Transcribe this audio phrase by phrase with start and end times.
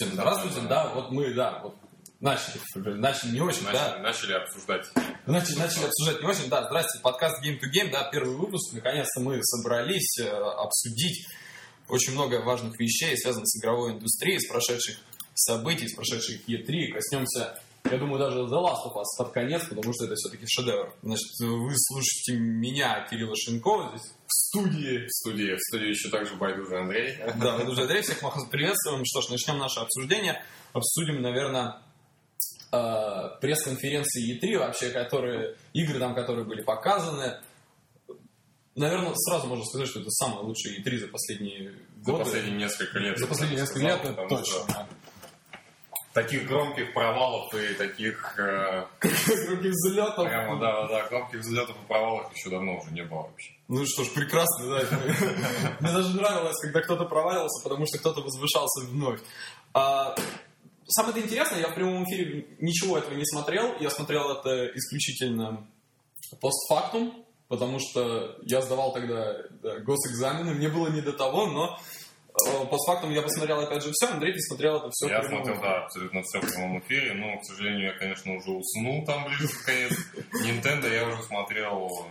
[0.00, 1.74] Всем здравствуйте, да, вот мы, да, вот
[2.20, 3.98] начали, начали не очень, начали, да.
[3.98, 4.86] Начали обсуждать.
[5.26, 9.20] Начали, начали обсуждать не очень, да, здравствуйте, подкаст Game to Game, да, первый выпуск, наконец-то
[9.20, 11.26] мы собрались э, обсудить
[11.88, 14.98] очень много важных вещей, связанных с игровой индустрией, с прошедших
[15.34, 17.60] событий, с прошедших E3, коснемся
[17.90, 20.94] я думаю, даже The Last of Us под конец, потому что это все-таки шедевр.
[21.02, 24.12] Значит, вы слушаете меня, Кирилла Шинкова, здесь
[24.48, 25.06] студии.
[25.06, 27.16] В студии, в студии еще также Байдуже Андрей.
[27.40, 29.04] Да, Байдуже Андрей, всех вас приветствуем.
[29.04, 30.42] Что ж, начнем наше обсуждение.
[30.72, 31.82] Обсудим, наверное,
[32.72, 37.40] э, пресс-конференции E3 вообще, которые, игры там, которые были показаны.
[38.74, 41.72] Наверное, сразу можно сказать, что это самые лучшие E3 за последние
[42.04, 42.24] годы.
[42.24, 43.18] За последние несколько лет.
[43.18, 44.44] За последние несколько лет, это точно.
[44.44, 44.86] Что
[46.22, 48.34] таких громких провалов и таких...
[48.38, 50.24] Э, громких взлетов.
[50.24, 53.52] Прямо, да, да, громких взлетов и провалов еще давно уже не было вообще.
[53.68, 54.82] Ну что ж, прекрасно, да.
[55.80, 59.20] Мне даже нравилось, когда кто-то проваливался, потому что кто-то возвышался вновь.
[59.74, 60.14] А,
[60.86, 63.76] самое интересное, я в прямом эфире ничего этого не смотрел.
[63.80, 65.66] Я смотрел это исключительно
[66.40, 71.78] постфактум, потому что я сдавал тогда да, госэкзамены, мне было не до того, но
[72.70, 76.22] постфактум я посмотрел опять же все, Андрей, ты смотрел это все Я смотрел, да, абсолютно
[76.22, 79.92] все в прямом эфире, но, к сожалению, я, конечно, уже уснул там ближе к конец.
[80.44, 82.06] Nintendo я уже смотрел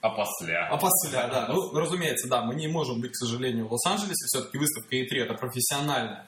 [0.00, 0.68] опосля.
[0.68, 1.48] Опосля, да.
[1.48, 4.26] Ну, разумеется, да, мы не можем быть, к сожалению, в Лос-Анджелесе.
[4.26, 6.27] Все-таки выставка E3 это профессиональная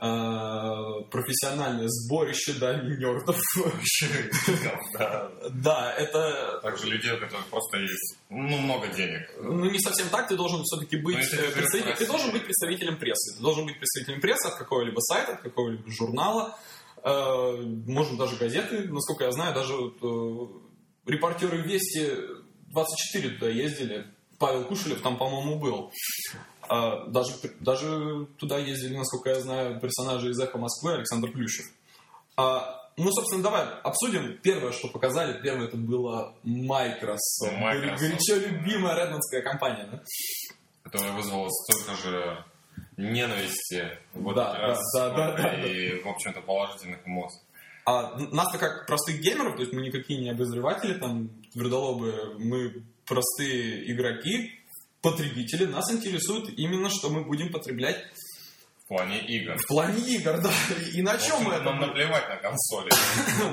[0.00, 3.38] профессиональное сборище, да, нердов.
[5.50, 5.94] Да.
[5.94, 6.58] это...
[6.62, 9.30] Также людей, у которых просто есть, ну, много денег.
[9.38, 13.36] Ну, не совсем так, ты должен все-таки быть э, представителем, ты должен быть представителем прессы.
[13.36, 16.58] Ты должен быть представителем прессы от какого-либо сайта, от какого-либо журнала,
[17.02, 19.74] э, может, даже газеты, насколько я знаю, даже
[21.04, 22.10] репортеры Вести
[22.68, 24.06] 24 туда ездили,
[24.38, 25.92] Павел Кушелев там, по-моему, был.
[26.70, 31.66] А, даже, даже туда ездили, насколько я знаю, персонажи из «Эхо Москвы» Александр Плющев.
[32.36, 34.38] А, ну, собственно, давай обсудим.
[34.40, 37.58] Первое, что показали, первое это было Microsoft.
[37.58, 38.00] Microsoft.
[38.00, 40.00] Горячо любимая редмондская компания, да?
[40.84, 42.44] Которая вызвала столько же
[42.96, 46.08] ненависти в да, раз, да, да, да, и, да.
[46.08, 47.40] в общем-то, положительных эмоций.
[47.84, 53.90] А нас-то как простых геймеров, то есть мы никакие не обозреватели, там, твердолобы, мы простые
[53.90, 54.59] игроки,
[55.02, 58.04] потребители, нас интересует именно, что мы будем потреблять
[58.84, 59.56] в плане игр.
[59.56, 60.50] В плане игр, да.
[60.92, 61.62] И на чем мы это...
[61.62, 62.90] Нам наплевать на консоли,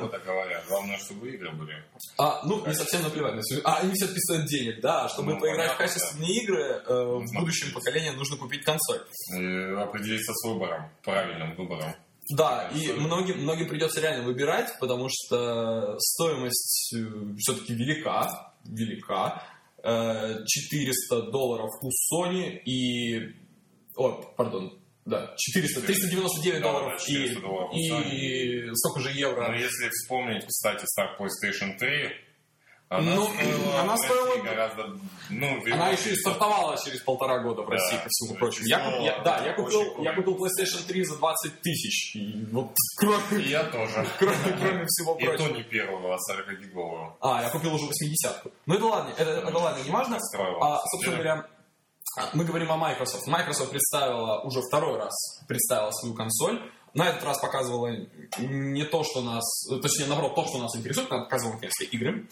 [0.02, 0.64] вот так говоря.
[0.68, 1.84] Главное, чтобы игры были.
[2.18, 3.40] А, ну, не совсем наплевать.
[3.64, 5.08] А, они все писают денег, да.
[5.10, 9.02] Чтобы ну, поиграть в качественные игры, э, в будущем поколении нужно купить консоль.
[9.36, 11.94] И определиться с выбором, правильным выбором.
[12.30, 19.44] Да, и многим, многим придется реально выбирать, потому что стоимость э, все-таки велика, велика.
[19.88, 23.34] 400 долларов у Sony и...
[23.96, 29.48] О, пардон, да, 400, 399 да, долларов, 400 и, долларов и столько же евро.
[29.48, 32.27] Но если вспомнить, кстати, Star PlayStation 3,
[32.90, 34.98] она ну, стоила, она стоила гораздо...
[35.30, 38.66] Ну, она еще и стартовала через полтора года в России, да, ко всему прочему.
[38.66, 42.16] Я, я, да, я купил, я купил PlayStation 3 за 20 тысяч.
[42.16, 44.08] И вот, кроме, я тоже.
[44.20, 45.48] Кроме, кроме всего и прочего.
[45.48, 47.18] И то не первого, а 40 гигового.
[47.20, 48.52] А, я купил уже 80-ку.
[48.66, 50.18] Ну это ладно, это, это ладно, не важно.
[50.62, 51.48] А, собственно говоря,
[52.34, 53.28] мы говорим о Microsoft.
[53.28, 55.14] Microsoft представила уже второй раз
[55.48, 56.62] представила свою консоль.
[56.94, 57.92] На этот раз показывала
[58.40, 59.44] не то, что нас...
[59.82, 61.12] Точнее, наоборот, то, что нас интересует.
[61.12, 62.28] Она показывала, наконец-то, игры.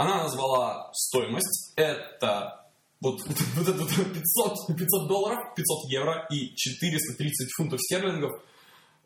[0.00, 1.74] Она назвала стоимость.
[1.76, 2.64] Это
[3.02, 3.20] вот,
[3.56, 8.32] вот это 500, 500 долларов, 500 евро и 430 фунтов стерлингов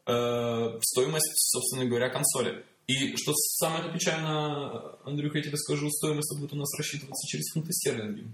[0.07, 2.65] э, стоимость, собственно говоря, консоли.
[2.87, 7.73] И что самое печально, Андрюха, я тебе скажу, стоимость будет у нас рассчитываться через фунты
[7.73, 8.29] стерлинги.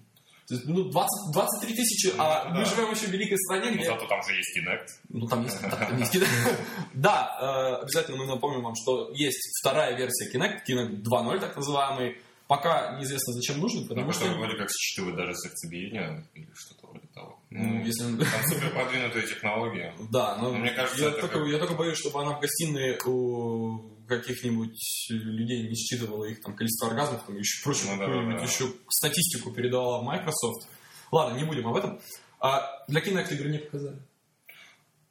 [0.46, 2.50] То есть, ну, 20, 23 тысячи, ну, а да.
[2.50, 3.88] мы живем еще в великой стране, где...
[3.88, 4.86] Ну, зато там же есть Kinect.
[5.08, 6.56] Ну, там есть, там есть Kinect.
[6.92, 12.18] Да, э, обязательно мы напомним вам, что есть вторая версия Kinect, Kinect 2.0, так называемый,
[12.50, 14.24] Пока неизвестно, зачем нужен, потому ну, что...
[14.24, 17.40] вроде как считывает даже сердцебиение или что-то вроде того.
[17.48, 18.02] Ну, ну если...
[18.02, 19.94] Там супер продвинутая технология.
[20.10, 21.46] Да, но, но мне кажется, я, только, как...
[21.46, 26.88] я только боюсь, чтобы она в гостиной у каких-нибудь людей не считывала их там количество
[26.88, 28.42] оргазмов, там еще прочее, ну, да, да, да.
[28.42, 30.68] еще статистику передала Microsoft.
[31.12, 32.00] Ладно, не будем об этом.
[32.40, 34.02] А для Kinect игры не показали?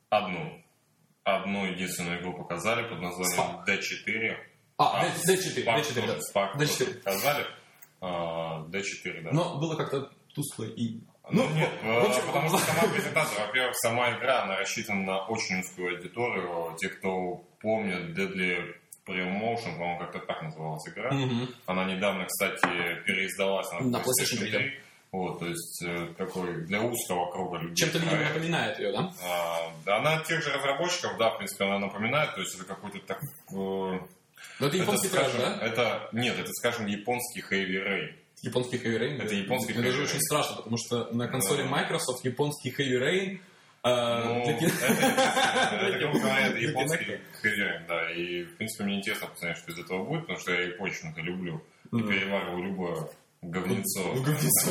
[0.09, 0.62] Одну.
[1.24, 4.49] Одну единственную игру показали под названием D4.
[4.79, 6.17] А, D4, D4, да.
[6.17, 7.03] Spark D4.
[7.03, 7.45] Показали.
[8.01, 9.29] D4, да.
[9.33, 11.01] Но было как-то тускло и...
[11.31, 15.25] Ну, ну нет, в общем, потому что сама презентация, во-первых, сама игра, она рассчитана на
[15.25, 16.75] очень узкую аудиторию.
[16.77, 18.73] Те, кто помнит Deadly
[19.05, 21.11] Promotion, по-моему, как-то так называлась игра.
[21.65, 24.79] Она недавно, кстати, переиздалась на, на PlayStation 3.
[25.11, 27.77] Вот, то есть э, такой для узкого круга людей.
[27.77, 29.11] Чем-то, видимо, напоминает ее, да?
[29.23, 32.99] А, да, она тех же разработчиков, да, в принципе, она напоминает, то есть это какой-то
[32.99, 33.19] так...
[34.59, 35.65] Но это японский трэш, скажем, да?
[35.65, 38.13] Это, нет, это, скажем, японский Heavy Rain.
[38.41, 39.21] Японский Heavy Rain?
[39.21, 40.21] Это японский Это даже Heavy очень Rain.
[40.21, 41.69] страшно, потому что на консоли Да.
[41.69, 43.39] Microsoft японский Heavy Rain
[43.83, 45.97] э, Ну, для кино- это, это,
[46.47, 47.06] это японский.
[47.44, 50.51] Heavy Rain, да, и, в принципе, мне интересно посмотреть, что из этого будет, потому что
[50.53, 51.62] я япончину-то люблю,
[51.94, 53.07] и перевариваю любое
[53.41, 54.01] говнецо.
[54.15, 54.69] Ну, говнецо.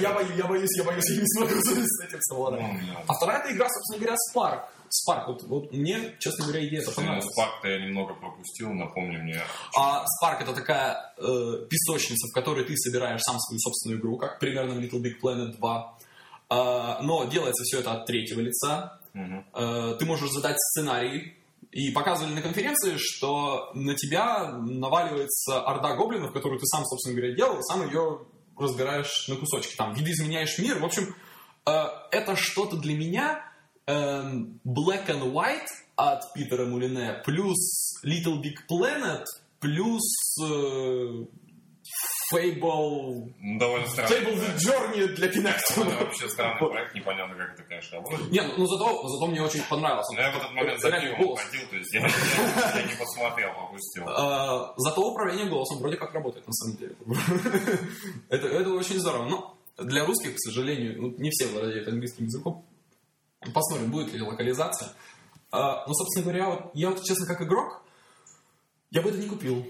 [0.00, 2.60] Я боюсь, я боюсь, я не смогу с этим совладать.
[2.60, 2.78] Ну.
[3.06, 4.62] А вторая эта игра, собственно говоря, Spark.
[4.92, 7.24] Spark, вот, вот мне, честно говоря, идея это понравилась.
[7.32, 9.40] Спарк-то я немного пропустил, напомни мне.
[9.74, 14.38] А Spark это такая э, песочница, в которой ты собираешь сам свою собственную игру, как
[14.38, 15.98] примерно в Little Big Planet 2.
[16.50, 19.00] А, но делается все это от третьего лица.
[19.14, 19.46] Мгм.
[19.54, 21.38] Э, ты можешь задать сценарий.
[21.70, 27.34] И показывали на конференции, что на тебя наваливается орда гоблинов, которую ты сам, собственно говоря,
[27.34, 28.26] делал, сам ее
[28.58, 29.74] разбираешь на кусочки.
[29.74, 30.78] Там, видоизменяешь мир.
[30.80, 31.14] В общем,
[31.64, 33.51] э, это что-то для меня
[33.92, 39.24] эм, Black and White от Питера Мулине, плюс Little Big Planet,
[39.60, 40.02] плюс
[40.42, 41.24] э,
[42.32, 43.30] Fable...
[43.40, 44.08] Ну, довольно странно.
[44.08, 46.00] Fable The Journey для Это Kinect.
[46.00, 48.30] вообще странный проект, непонятно, как это, конечно, работает.
[48.30, 50.14] Не, ну, ну зато, зато мне очень понравился.
[50.14, 51.40] Но я в этот момент за голос.
[51.40, 52.00] ходил, то есть я,
[52.80, 54.04] я- не посмотрел, пропустил.
[54.08, 56.96] А, Зато управление голосом вроде как работает, на самом деле.
[58.30, 59.28] это, это очень здорово.
[59.28, 62.64] Но для русских, к сожалению, ну, не все владеют английским языком.
[63.54, 64.90] Посмотрим, будет ли локализация.
[65.50, 67.82] А, ну, собственно говоря, вот, я вот, честно, как игрок,
[68.90, 69.66] я бы это не купил.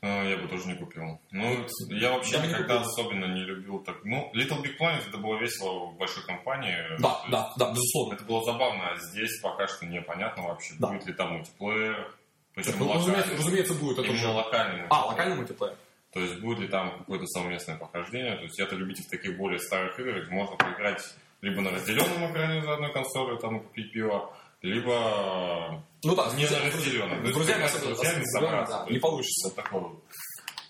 [0.00, 1.20] А, Я бы тоже не купил.
[1.32, 2.90] Ну, я вообще Я никогда купил.
[2.90, 3.96] особенно не любил так.
[4.04, 6.76] Ну, Little Big Planet это было весело в большой компании.
[7.00, 8.14] Да, То есть да, да, безусловно.
[8.14, 10.88] Это было забавно, а здесь пока что непонятно вообще, Да.
[10.88, 12.14] будет ли там мультиплеер.
[12.54, 14.28] Причем Ну, разумеется, разумеется, будет это уже.
[14.28, 15.06] локальный А, мультиплеер.
[15.06, 15.76] локальный мультиплеер.
[16.12, 18.36] То есть будет ли там какое-то совместное прохождение.
[18.36, 21.02] То есть я-то любитель таких более старых игр, где можно поиграть
[21.46, 26.58] либо на разделенном экране за одной консолью, там купить пиво, либо Ну да, не на
[26.60, 27.26] разделенном.
[27.26, 28.84] С друзьями, с друзьями, собраться.
[28.84, 29.52] да, не получится.
[29.70, 30.02] Вот.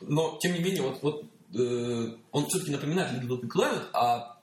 [0.02, 1.24] Но, тем не менее, вот, вот
[1.58, 4.36] э, он все-таки напоминает Little Big Planet, а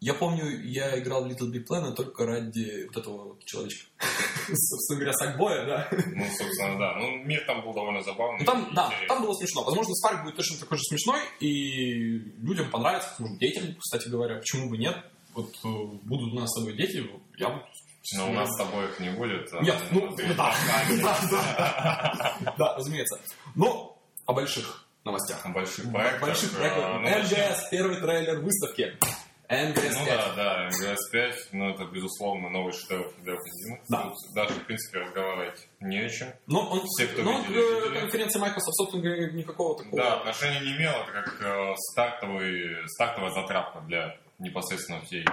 [0.00, 3.88] я помню, я играл в Little Big Planet только ради вот этого вот человечка.
[4.46, 5.88] Собственно говоря, Сакбоя, да.
[5.90, 6.96] Ну, собственно, да.
[7.00, 8.38] Ну, мир там был довольно забавный.
[8.38, 9.08] Ну, там, да, интересный.
[9.08, 9.64] там было смешно.
[9.64, 14.70] Возможно, Спарк будет точно такой же смешной, и людям понравится, может, детям, кстати говоря, почему
[14.70, 14.96] бы нет.
[15.36, 17.64] Вот э, будут у нас с тобой дети, я буду...
[18.16, 19.52] Но у нас с тобой их не будет.
[19.52, 20.54] а Нет, ну, ты- да,
[21.02, 23.20] да, да, разумеется.
[23.56, 25.44] Но о больших новостях.
[25.44, 26.22] О больших проектах.
[26.22, 26.84] Больших э, проектах.
[26.94, 27.00] ну.
[27.00, 28.96] МГС, первый трейлер выставки.
[29.48, 30.06] МГС Ну 5.
[30.06, 33.80] да, да, МГС-5, ну это, безусловно, новый шедевр Хидео Кодзимы.
[33.88, 34.02] Да.
[34.02, 36.28] Тут Даже, в принципе, разговаривать не о чем.
[36.48, 38.00] Но он, Все, кто но видели, э, видели.
[38.00, 39.96] конференция Microsoft, собственно никакого такого...
[40.02, 45.24] Да, отношения не имело, это как э, стартовый, стартовая затравка для непосредственно всей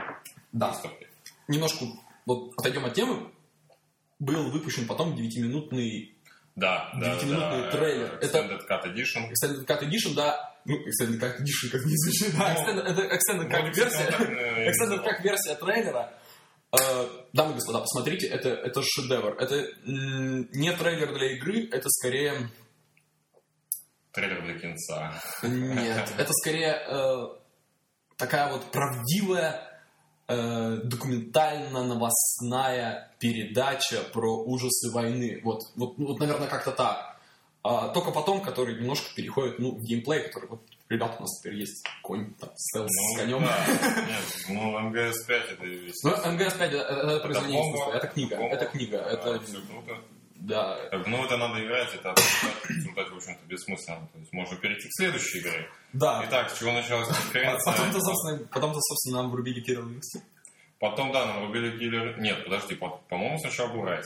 [0.51, 0.69] Да.
[0.69, 1.07] выставки.
[1.47, 1.85] Немножко
[2.25, 3.31] вот отойдем от темы.
[4.19, 6.15] Был выпущен потом 9-минутный
[6.55, 7.71] Да, да, Девятиминутный да.
[7.71, 8.13] трейлер.
[8.21, 9.29] Это- Extended Cut Edition.
[9.31, 10.55] Extended Cut Edition, да.
[10.65, 12.37] Ну, Extended Cut Edition как не звучит.
[12.37, 14.03] Да, Ну, Extended, это Extended Cut версия.
[14.09, 16.13] э, Extended как версия трейлера.
[16.71, 19.35] Э, Дамы и господа, посмотрите, это, это шедевр.
[19.39, 22.49] Это не трейлер для игры, это скорее...
[24.11, 25.11] Трейлер для кинца.
[25.41, 27.27] Нет, это скорее э,
[28.23, 29.67] такая вот правдивая
[30.29, 35.41] э, документально-новостная передача про ужасы войны.
[35.43, 37.17] Вот, вот, ну, вот наверное, как-то так.
[37.63, 41.55] А, только потом, который немножко переходит ну, в геймплей, который вот, ребята, у нас теперь
[41.59, 43.43] есть конь, там, стелс с Ну, конем.
[43.45, 43.65] да.
[44.07, 45.63] Нет, ну, МГС-5 это...
[45.63, 50.01] Ну, естественно, МГС-5 это, это произведение искусства, это книга, это книга, Да, это, круто.
[50.43, 54.07] Да, ну, это надо играть, это обсуждать, в общем-то, бессмысленно.
[54.13, 55.69] То есть можно перейти к следующей игре.
[55.93, 56.23] да.
[56.27, 57.71] Итак, с чего началась конференция?
[57.71, 60.21] Потом-то, собственно, потом-то, собственно, нам врубили Killer Instinct.
[60.79, 62.19] Потом, да, нам рубили киллер...
[62.19, 64.05] Нет, подожди, по- по-моему, сначала был Ryse.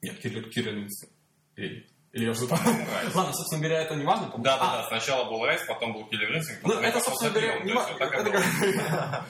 [0.00, 1.10] Нет, Killer Instinct.
[1.56, 2.54] Или, или я что-то...
[2.54, 3.12] Ryse.
[3.14, 4.26] Ладно, собственно говоря, это не важно.
[4.26, 7.30] потому Да, что- да, да, сначала был Ryse, потом был Killer Instinct, Ну, это, собственно
[7.32, 7.84] говоря, не то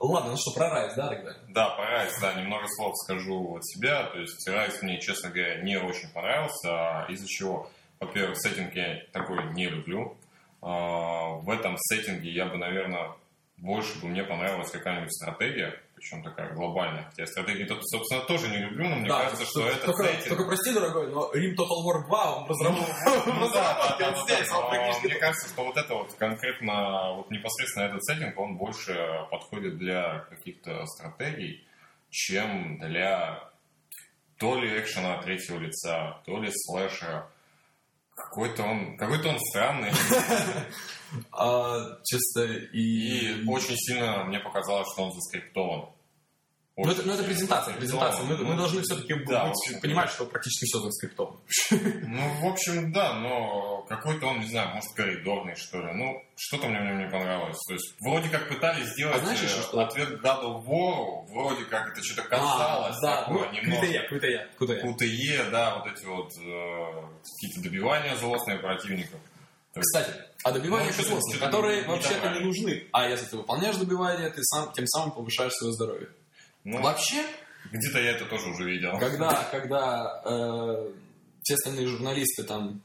[0.00, 1.34] Ладно, ну что, про Ryse, да, тогда?
[1.48, 4.04] Да, по Ryse, да, немного слов скажу от себя.
[4.04, 6.68] То есть Ryse мне, честно говоря, не очень понравился.
[6.68, 10.16] а Из-за чего, во-первых, сеттинг я такой не люблю.
[10.62, 13.12] А, В этом сеттинге я бы, наверное,
[13.56, 17.04] больше бы мне понравилась какая-нибудь стратегия, причем такая глобальная.
[17.04, 20.28] Хотя стратегии тут, собственно, тоже не люблю, но мне Да, кажется, что это только, сеттинг...
[20.28, 22.46] только прости, дорогой, но Рим Total War 2 он
[23.52, 24.50] да, здесь,
[25.02, 28.94] Мне кажется, что вот это вот конкретно, вот непосредственно этот сеттинг, он больше
[29.30, 31.66] подходит для каких-то стратегий,
[32.10, 33.50] чем для
[34.38, 37.26] то ли экшена третьего лица, то ли слэша.
[38.16, 39.92] Какой-то он, какой-то он странный.
[41.30, 43.42] А, чисто и...
[43.42, 45.90] И очень сильно мне показалось, что он заскриптован.
[46.78, 48.22] Ну это, ну, это презентация, презентация.
[48.26, 51.38] Мы, мы должны все-таки Да, быть- понимать, что практически все заскриптовано.
[51.70, 55.94] Ну, в общем, да, но какой-то он, не знаю, может, коридорный, что ли.
[55.94, 57.56] Ну, что-то мне в нем не понравилось.
[57.66, 59.80] То есть, вроде как пытались сделать А знаешь э, что?
[59.80, 63.86] ответ God of War, вроде как это что-то касалось, А, да, такое ну, немного.
[63.86, 64.82] QTE, QTE, QTE.
[64.82, 67.02] QTE, да, вот эти вот э,
[67.40, 69.18] какие-то добивания злостные противников.
[69.78, 70.12] Кстати,
[70.44, 72.86] а добивания Ну, злостных, которые вообще-то не нужны.
[72.92, 76.08] А если ты выполняешь добивания, ты сам, тем самым повышаешь свое здоровье.
[76.66, 77.24] Ну, Вообще,
[77.70, 78.98] где-то я это тоже уже видел.
[78.98, 80.92] когда, когда э,
[81.42, 82.82] те остальные журналисты там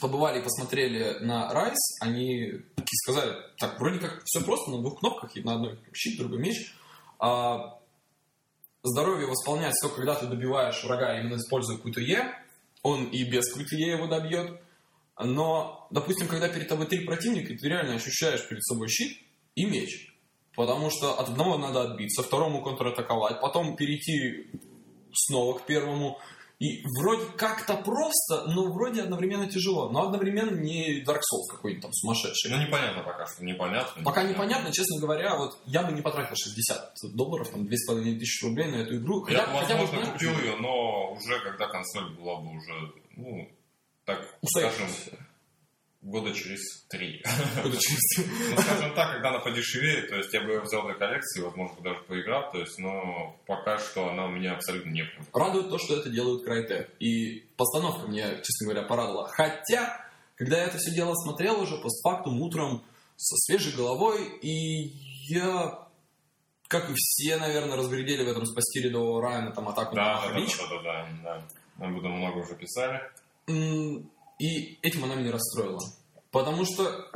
[0.00, 5.00] побывали и посмотрели на Райс, они такие сказали, так, вроде как все просто, на двух
[5.00, 6.74] кнопках, и на одной щит, другой меч.
[7.18, 7.78] А
[8.82, 12.32] здоровье восполняется только когда ты добиваешь врага, именно используя какую-то Е.
[12.82, 14.58] Он и без какой-то Е его добьет.
[15.22, 19.18] Но, допустим, когда перед тобой три противника, ты реально ощущаешь перед собой щит
[19.54, 20.15] и меч.
[20.56, 24.50] Потому что от одного надо отбиться, второму контратаковать, потом перейти
[25.12, 26.18] снова к первому.
[26.58, 29.90] И вроде как-то просто, но вроде одновременно тяжело.
[29.90, 32.50] Но одновременно не Dark Souls какой-нибудь там сумасшедший.
[32.50, 34.02] Ну, непонятно пока что, непонятно.
[34.02, 38.76] Пока непонятно, честно говоря, вот я бы не потратил 60 долларов, там, 2500 рублей на
[38.76, 39.26] эту игру.
[39.28, 42.92] Я Хотя, бы, хотя бы, возможно, купил ее, но уже когда консоль была бы уже,
[43.16, 43.50] ну,
[44.06, 44.94] так, Устоявшаяся.
[45.02, 45.25] скажем,
[46.06, 47.22] года через три.
[47.56, 48.22] Какое-то чувство.
[48.50, 51.82] Ну, скажем так, когда она подешевеет, то есть я бы ее взял для коллекции, возможно,
[51.82, 55.04] даже поиграл, то есть, но пока что она у меня абсолютно не.
[55.32, 56.90] Радует то, что это делают Crytek.
[57.00, 59.28] И постановка мне, честно говоря, порадовала.
[59.28, 60.00] Хотя,
[60.36, 62.84] когда я это все дело смотрел уже постфактум утром
[63.16, 64.92] со свежей головой, и
[65.28, 65.88] я,
[66.68, 70.34] как и все, наверное, разглядели в этом спасти рядового Райана, там, атаку Да, на да,
[70.34, 71.46] да, да, да, да,
[71.78, 71.86] да.
[71.86, 73.02] Об этом много уже писали.
[73.48, 75.80] М, И этим она меня расстроила.
[76.30, 77.10] Потому что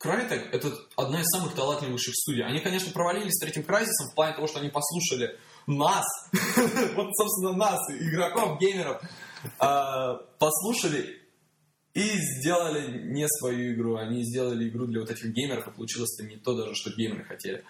[0.00, 2.44] Crytek— это одна из самых талантливейших студий.
[2.44, 6.06] Они, конечно, провалились с третьим Крайзисом в плане того, что они послушали нас,
[6.94, 9.02] вот, собственно, нас, игроков, геймеров,
[9.58, 11.20] а, послушали
[11.94, 13.96] и сделали не свою игру.
[13.96, 17.24] Они сделали игру для вот этих геймеров, и получилось это не то даже, что геймеры
[17.24, 17.64] хотели.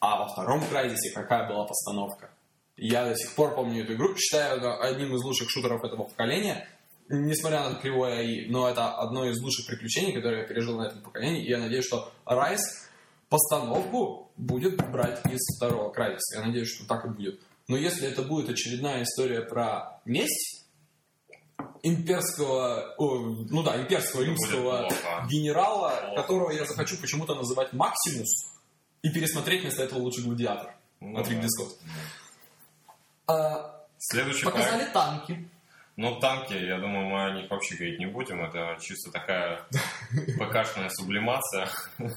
[0.00, 2.30] А во втором Крайзисе какая была постановка?
[2.76, 6.68] Я до сих пор помню эту игру, считаю одним из лучших шутеров этого поколения,
[7.08, 11.02] несмотря на кривое АИ, но это одно из лучших приключений, которые я пережил на этом
[11.02, 12.60] поколении, и я надеюсь, что Райс
[13.28, 16.38] постановку будет брать из второго Крайзиса.
[16.40, 17.40] Я надеюсь, что так и будет.
[17.68, 20.64] Но если это будет очередная история про месть
[21.82, 23.16] имперского, о,
[23.50, 24.88] ну да, имперского римского
[25.28, 26.22] генерала, Плохо.
[26.22, 28.52] которого я захочу почему-то называть Максимус,
[29.02, 31.30] и пересмотреть вместо этого лучше Гладиатор Ну, от да.
[31.30, 31.76] Ридли Скотт.
[33.26, 34.92] А, Следующий Показали проект.
[34.92, 35.48] танки.
[35.98, 38.40] Ну, танки, я думаю, мы о них вообще говорить не будем.
[38.40, 39.66] Это чисто такая
[40.38, 41.68] ПКшная сублимация.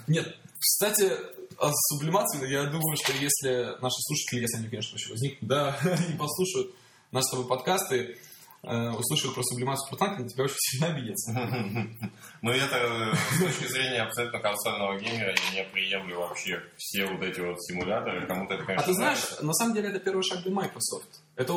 [0.07, 1.11] Нет, кстати,
[1.57, 6.15] о сублимации, я думаю, что если наши слушатели, если они, конечно, еще возникнут, да, и
[6.15, 6.75] послушают
[7.11, 8.19] наши с тобой подкасты,
[8.61, 11.31] э, услышат про сублимацию про танки, на тебя очень сильно обидятся.
[12.43, 17.23] Но это э, с точки зрения абсолютно консольного геймера я не приемлю вообще все вот
[17.23, 18.27] эти вот симуляторы.
[18.27, 21.23] Кому-то это, А конечно, ты знаешь, на самом деле это первый шаг для Microsoft.
[21.35, 21.53] Это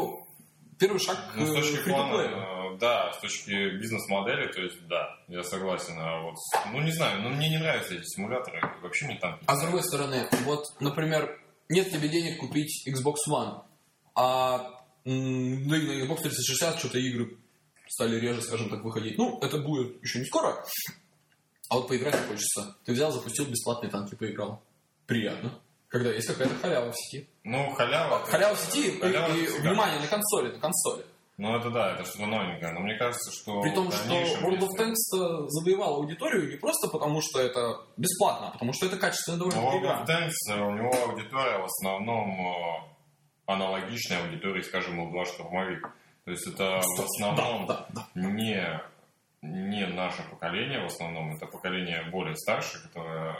[0.84, 5.42] первый шаг Ну, с точки плана, э, да, с точки бизнес-модели, то есть, да, я
[5.42, 5.94] согласен.
[5.98, 6.36] А вот,
[6.72, 9.42] ну, не знаю, но мне не нравятся эти симуляторы, вообще мне танки.
[9.46, 13.62] А с другой стороны, вот, например, нет тебе денег купить Xbox One,
[14.14, 14.70] а
[15.04, 17.38] ну, и на Xbox 360 что-то игры
[17.88, 19.16] стали реже, скажем так, выходить.
[19.16, 20.64] Ну, это будет еще не скоро,
[21.70, 22.76] а вот поиграть хочется.
[22.84, 24.62] Ты взял, запустил бесплатные танки, поиграл.
[25.06, 25.58] Приятно.
[25.88, 27.28] Когда есть какая-то халява в сети.
[27.44, 28.24] Ну, халява...
[28.26, 29.70] Халява в сети и, халява и, всегда.
[29.70, 31.04] внимание, на консоли, на консоли.
[31.36, 32.72] Ну, это да, это что-то новенькое.
[32.72, 33.60] Но мне кажется, что...
[33.60, 38.52] При том, что World of Tanks завоевал аудиторию не просто потому, что это бесплатно, а
[38.52, 40.02] потому что это качественная довольно Но World игра.
[40.02, 42.80] of Tanks, э, у него аудитория в основном э,
[43.46, 45.90] аналогичная аудитории, скажем, у 2 штурмовик.
[46.24, 48.20] То есть это в основном Да, да, да.
[48.28, 48.80] не,
[49.42, 53.36] не наше поколение, в основном это поколение более старшее, которое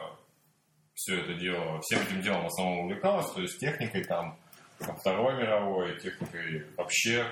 [0.94, 4.38] все это дело, всем этим делом в основном увлекалось, то есть техникой там
[4.78, 7.26] Второй мировой, техникой вообще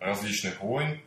[0.00, 1.00] различных войн.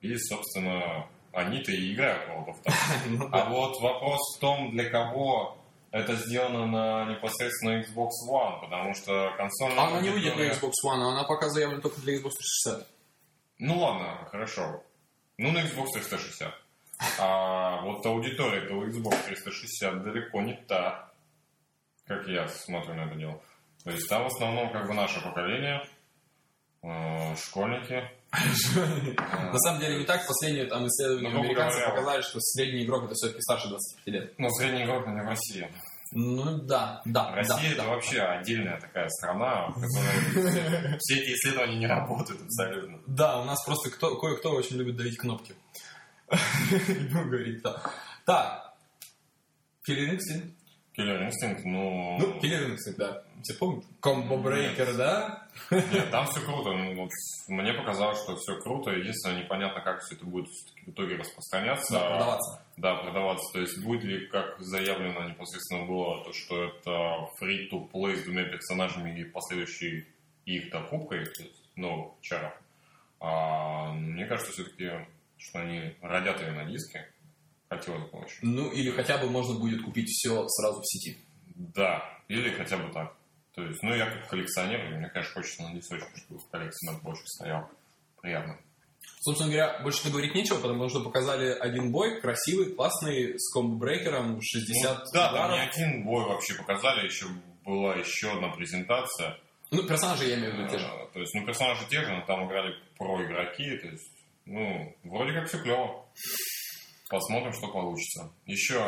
[0.00, 3.08] И, собственно, они-то и играют в World of Tanks.
[3.08, 3.28] Ну.
[3.32, 5.58] А вот вопрос в том, для кого
[5.90, 10.72] это сделано на непосредственно Xbox One, потому что консольная А она не выйдет на Xbox
[10.84, 12.32] One, она пока заявлена только для Xbox
[12.64, 12.88] 360.
[13.58, 14.82] Ну ладно, хорошо.
[15.38, 16.52] Ну на Xbox 360.
[17.18, 21.10] А вот аудитория этого Xbox 360 далеко не та,
[22.06, 23.40] как я смотрю на это дело.
[23.84, 25.82] То есть там в основном как бы наше поколение,
[26.84, 28.02] Э, школьники.
[28.32, 30.26] На самом деле не так.
[30.26, 34.34] Последние там исследования Ну, американцев показали, что средний игрок это все-таки старше 25 лет.
[34.38, 35.68] Ну, средний игрок, не в России.
[36.12, 37.34] Ну да, да.
[37.34, 37.88] Россия да, это да.
[37.88, 43.00] вообще отдельная такая страна, в которой все эти исследования не работают абсолютно.
[43.06, 45.54] Да, у нас просто кто, кое-кто очень любит давить кнопки.
[46.30, 47.80] Не будем говорить, да.
[48.24, 48.74] Так.
[49.88, 50.54] Killer Instinct.
[50.96, 52.18] Killer Instinct, ну...
[52.18, 53.22] Ну, Killer Instinct, да.
[53.42, 53.86] Все помните?
[54.00, 55.48] Комбо Брейкер, да?
[55.70, 56.72] Нет, там все круто.
[56.72, 57.10] Ну, вот
[57.48, 58.90] мне показалось, что все круто.
[58.90, 60.46] Единственное, непонятно, как все это будет
[60.86, 61.92] в итоге распространяться.
[61.92, 62.66] Да, продаваться.
[62.76, 63.52] Да, продаваться.
[63.52, 69.20] То есть будет ли, как заявлено непосредственно было, то, что это free-to-play с двумя персонажами
[69.20, 70.06] и последующей
[70.46, 71.26] их докупкой,
[71.76, 72.52] ну, чаров.
[73.20, 74.90] А, мне кажется, все-таки,
[75.48, 77.08] что они родят ее на диске.
[77.68, 78.38] Хотелось бы очень.
[78.42, 81.18] Ну, или хотя бы можно будет купить все сразу в сети.
[81.54, 83.14] Да, или хотя бы так.
[83.54, 86.98] То есть, ну, я как коллекционер, мне, конечно, хочется на дисочке, чтобы в коллекции на
[86.98, 87.70] полочке стоял.
[88.20, 88.58] Приятно.
[89.20, 94.98] Собственно говоря, больше говорить нечего, потому что показали один бой, красивый, классный, с комбо-брейкером, 60
[94.98, 95.52] Ну, да, там ударов.
[95.52, 97.26] не один бой вообще показали, еще
[97.64, 99.38] была еще одна презентация.
[99.70, 100.86] Ну, персонажи я имею в виду те же.
[100.86, 104.10] А, То есть, ну, персонажи те же, но там играли про игроки, то есть,
[104.46, 106.04] ну, вроде как все клево.
[107.08, 108.32] Посмотрим, что получится.
[108.46, 108.78] Еще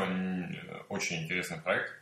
[0.88, 1.92] очень интересный проект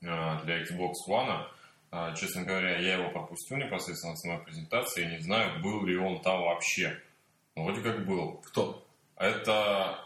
[0.00, 1.46] э, для Xbox One.
[1.90, 6.22] Э, Честно говоря, я его пропустил непосредственно на самой презентации, не знаю, был ли он
[6.22, 6.98] там вообще.
[7.54, 8.40] Вроде как был.
[8.46, 8.86] Кто?
[9.16, 9.98] Это...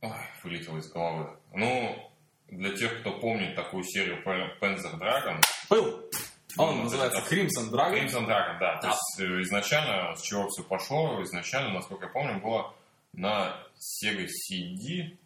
[0.00, 0.10] Ой,
[0.42, 1.36] вылетело из головы.
[1.52, 2.10] Ну,
[2.48, 5.40] для тех, кто помнит такую серию Pan- Panzer Dragon,
[5.70, 6.10] Был.
[6.56, 8.04] Он Ну, называется это- Crimson Dragon.
[8.06, 8.76] Crimson Dragon, да.
[8.76, 8.88] То Да.
[8.88, 12.72] есть э, изначально, с чего все пошло, изначально, насколько я помню, было
[13.12, 15.16] на Sega CD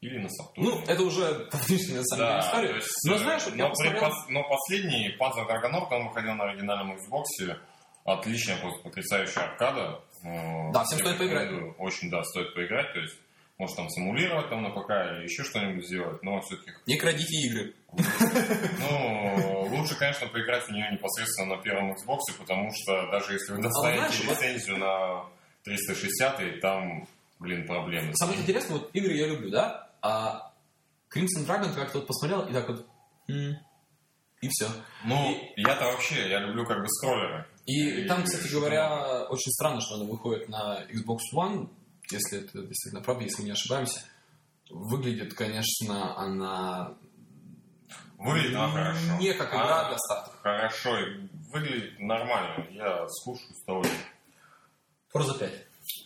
[0.00, 0.54] или на Saturn.
[0.56, 2.68] Ну, это уже самом деле да, история.
[2.68, 4.02] то есть, Но э, знаешь, я но, при посмотрел...
[4.04, 7.24] пос- но последний Panzer Dragonaut, он выходил на оригинальном Xbox,
[8.04, 10.00] отличная, просто потрясающая аркада.
[10.24, 11.50] Э, Да, всем я стоит поиграть.
[11.78, 13.14] Очень, да, стоит поиграть, то есть
[13.58, 17.74] может там симулировать там на ПК или еще что-нибудь сделать, но все-таки Не крадите игры.
[17.92, 23.62] ну, лучше, конечно, поиграть в нее непосредственно на первом Xbox, потому что даже если вы
[23.62, 25.24] достанете знаешь, вот- лицензию на
[25.64, 27.08] 360, и там,
[27.40, 28.14] блин, проблемы.
[28.14, 29.90] Самое интересное, вот игры я люблю, да?
[30.02, 30.52] А
[31.14, 32.86] Crimson Dragon как-то вот посмотрел и так вот...
[34.40, 34.68] И все.
[35.04, 37.44] Ну, я-то вообще, я люблю как бы скроллеры.
[37.66, 41.68] И, И там, кстати говоря, очень странно, что она выходит на Xbox One,
[42.10, 44.00] если это действительно правда, если не ошибаемся.
[44.70, 46.94] Выглядит, конечно, она
[48.18, 49.16] Выглядит она хорошо.
[49.18, 50.30] не как игра Она для старта.
[50.42, 50.90] Хорошо,
[51.52, 52.66] выглядит нормально.
[52.70, 53.82] Я слушаю с того.
[55.14, 55.52] Forza 5.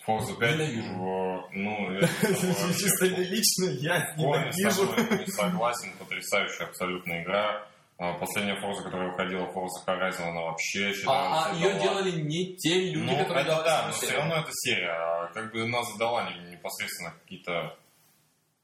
[0.06, 0.92] Forza 5, Ненавижу.
[0.94, 2.00] в- ну,
[2.78, 4.70] Чисто лично я ненавижу.
[4.70, 7.66] с тобой не согласен, потрясающая абсолютно игра.
[8.04, 11.08] А, Последняя Forza, которая выходила, Forza Horizon, она вообще считается...
[11.08, 14.34] А, а ее делали не те люди, Ну, которые это делали да, но все равно
[14.34, 14.90] это серия.
[14.90, 17.78] А Как бы она задала не- непосредственно какие-то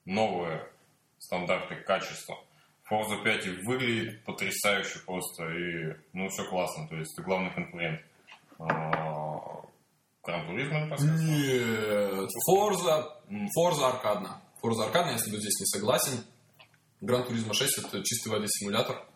[0.07, 0.69] новые
[1.21, 2.37] стандарты качества.
[2.91, 8.01] Forza 5 и выглядит потрясающе просто, и ну все классно, то есть это главный конкурент.
[8.59, 11.31] Гран Туризма непосредственно.
[11.31, 12.29] Нет.
[12.51, 13.07] Forza,
[13.57, 14.41] Forza аркадно.
[14.61, 16.25] Forza аркадно, я с тобой здесь не согласен.
[17.01, 19.07] Turismo 6 это чистой воды симулятор.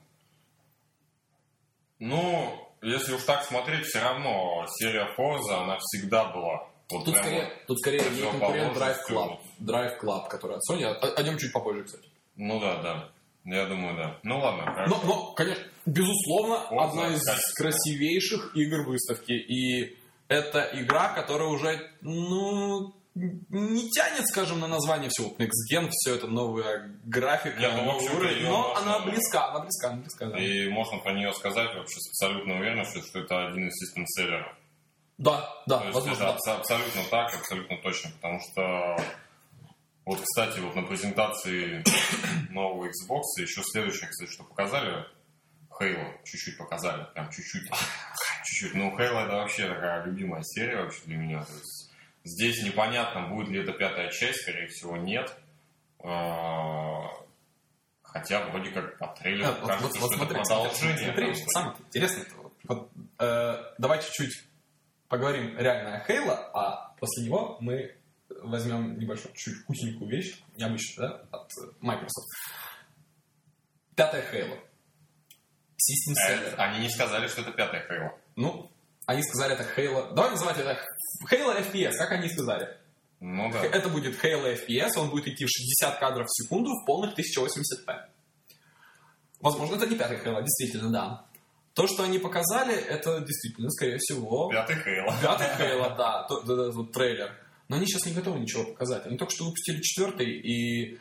[2.04, 6.66] Ну, если уж так смотреть, все равно серия Forza, она всегда была.
[6.90, 8.96] Вот Тут скорее, вот- тут скорее ей конкурент Drive.
[9.08, 9.38] Club.
[9.60, 10.84] Drive Club, который от Sony.
[10.84, 12.08] О, о нем чуть попозже, кстати.
[12.36, 13.08] Ну да, да.
[13.44, 14.18] Я думаю, да.
[14.24, 15.00] Ну ладно, Но, хорошо.
[15.06, 17.72] но, конечно, безусловно, Forza одна из качественная.
[17.72, 19.32] красивейших игр выставки.
[19.32, 19.96] И
[20.28, 25.35] это игра, которая уже, ну, не тянет, скажем, на название всего.
[25.38, 29.61] Next Gen, все это новая графика, Не, ну, новый уровень, но можно- она близка, она
[29.61, 30.38] близка, она близка, да.
[30.38, 34.57] И можно про нее сказать вообще с абсолютной уверенностью, что это один из систем-селлеров.
[35.18, 36.55] Да, да, То есть возможно, это да.
[36.55, 38.96] абс- абсолютно так, абсолютно точно, потому что
[40.05, 41.85] вот, кстати, вот на презентации
[42.51, 45.05] нового Xbox еще следующее, кстати, что показали,
[45.81, 47.70] Halo, чуть-чуть показали, прям чуть-чуть,
[48.44, 48.75] чуть-чуть.
[48.75, 51.81] Ну, Halo это вообще такая любимая серия вообще для меня, то есть
[52.24, 55.35] здесь непонятно, будет ли это пятая часть, скорее всего, нет.
[56.04, 57.06] А,
[58.02, 61.12] Хотя вроде как по трейлеру Да, вот- кажется, вот- вот что смотри, это смотри, продолжение.
[61.14, 62.26] смотри, что самое интересное.
[62.64, 64.44] Вот, э, давай чуть-чуть
[65.08, 67.96] поговорим реально о Halo, а после него мы
[68.42, 72.28] возьмем небольшую, чуть вкусненькую вещь, необычную, да, от э, Microsoft.
[73.96, 74.58] Пятая Halo.
[75.78, 76.54] System Э, Seller.
[76.56, 78.18] Они не сказали, что это пятая Halo.
[78.37, 78.71] Ну,
[79.06, 80.14] они сказали это Halo...
[80.14, 80.78] Давай называть это
[81.30, 82.68] Halo FPS, как они сказали.
[83.20, 83.64] Ну да.
[83.64, 88.08] Это будет Halo FPS, он будет идти в 60 кадров в секунду в полных 1080p.
[89.40, 91.26] Возможно, это не пятый Halo, действительно, да.
[91.74, 94.50] То, что они показали, это действительно, скорее всего...
[94.50, 95.14] Пятый Хейла.
[95.22, 97.32] Пятый Хейла, да, то, да, да, вот трейлер.
[97.68, 99.06] Но они сейчас не готовы ничего показать.
[99.06, 101.00] Они только что выпустили четвертый, и...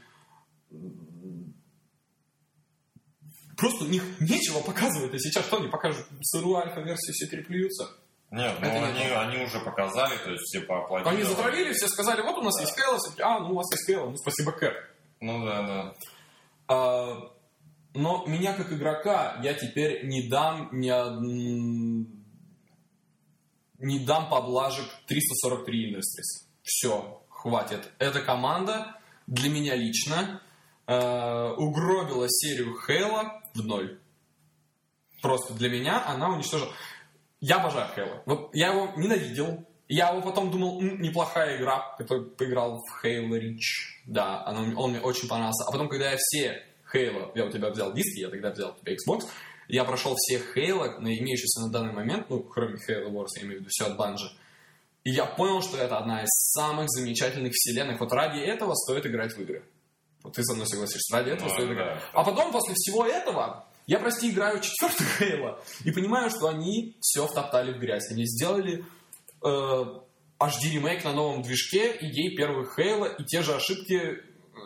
[3.62, 5.14] Просто у них нечего показывать.
[5.14, 6.08] А сейчас что они покажут?
[6.24, 7.92] Сырую альфа-версию все переплюются.
[8.32, 11.16] Нет, ну они, они уже показали, то есть все поаплодировали.
[11.16, 12.62] Они затравили, все сказали, вот у нас да.
[12.64, 12.98] есть Хейла.
[13.20, 14.74] А, ну у вас есть Хейла, ну спасибо, Кэп.
[15.20, 15.96] Ну да, да.
[16.70, 17.32] А,
[17.94, 20.90] но меня как игрока я теперь не дам ни
[23.78, 26.48] не дам поблажек 343 Industries.
[26.64, 27.92] Все, хватит.
[28.00, 28.98] Эта команда
[29.28, 30.42] для меня лично
[30.88, 34.00] э, угробила серию Хейла в ноль.
[35.22, 36.72] Просто для меня она уничтожила.
[37.40, 38.24] Я обожаю Хейла.
[38.26, 39.66] Вот я его ненавидел.
[39.88, 44.00] Я его потом думал, М, неплохая игра, который поиграл в Halo Reach.
[44.06, 45.66] Да, он, он мне очень понравился.
[45.68, 48.80] А потом, когда я все Halo, я у тебя взял диски, я тогда взял у
[48.80, 49.28] тебя Xbox,
[49.68, 53.62] я прошел все Halo, имеющиеся на данный момент, ну, кроме Halo Wars, я имею в
[53.62, 54.32] виду все от Bungie,
[55.04, 58.00] и я понял, что это одна из самых замечательных вселенных.
[58.00, 59.64] Вот ради этого стоит играть в игры.
[60.24, 62.00] Вот ты со мной согласишься, ради этого ну, стоит играть.
[62.00, 62.04] Да.
[62.14, 67.28] А потом, после всего этого, я, прости, играю четвертый Хейла и понимаю, что они все
[67.28, 68.12] втоптали в грязь.
[68.12, 68.86] Они сделали
[69.44, 69.50] э,
[70.40, 74.20] HD ремейк на новом движке, и ей первый Хейла, и те же ошибки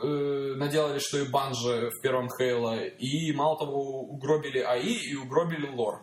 [0.03, 5.67] э, наделали, что и Банжи в первом Хейла, и мало того угробили АИ и угробили
[5.67, 6.01] лор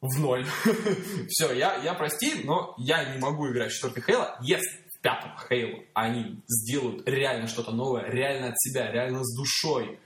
[0.00, 0.44] в ноль.
[1.28, 5.84] Все, я, я прости, но я не могу играть в четвертый Хейла, если пятом Хейлу
[5.94, 9.98] они сделают реально что-то новое, реально от себя, реально с душой,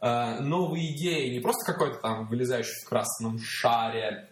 [0.00, 4.28] э, новые идеи, не просто какой-то там вылезающий в красном шаре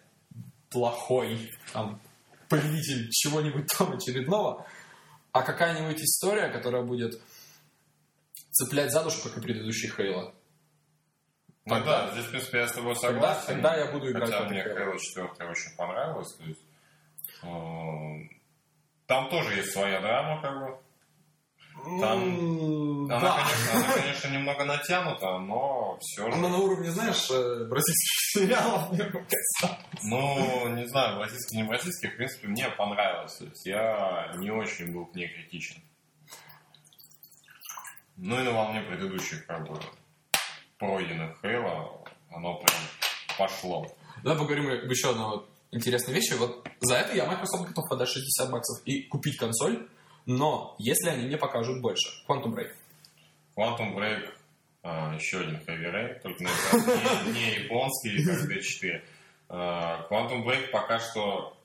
[0.70, 2.00] плохой там
[2.48, 4.66] повелитель чего-нибудь там очередного,
[5.32, 7.20] а какая-нибудь история, которая будет
[8.50, 10.34] цеплять за душу, как и предыдущий Хейла.
[11.64, 13.46] Ну тогда, да, здесь, в принципе, я с тобой согласен.
[13.46, 16.34] Тогда, тогда я буду играть Хотя мне Halo 4 очень понравилось.
[16.34, 16.62] То есть,
[17.42, 18.37] э,
[19.08, 20.78] там тоже есть своя драма, как бы.
[22.00, 23.36] Там, mm, она, да.
[23.36, 26.36] конечно, она, конечно, немного натянута, но все же...
[26.36, 29.10] Она на уровне, знаешь, э, российских сериалов, мне.
[30.02, 33.36] Ну, не знаю, российских, не российских, в принципе, мне понравилось.
[33.36, 35.80] То есть я не очень был к ней критичен.
[38.16, 39.80] Ну и на волне предыдущих, как бы,
[40.78, 42.80] пройденных Хейла, оно прям
[43.38, 43.86] пошло.
[44.22, 46.34] Давай поговорим еще одна вот интересной вещи.
[46.34, 49.88] Вот за это я Microsoft готов подать 60 баксов и купить консоль,
[50.26, 52.08] но если они мне покажут больше.
[52.26, 52.70] Quantum Break.
[53.56, 54.32] Quantum Break
[54.82, 56.48] а, еще один Rain, только на
[57.26, 59.02] не, не японский, как D4.
[59.48, 61.56] А, Quantum Break пока что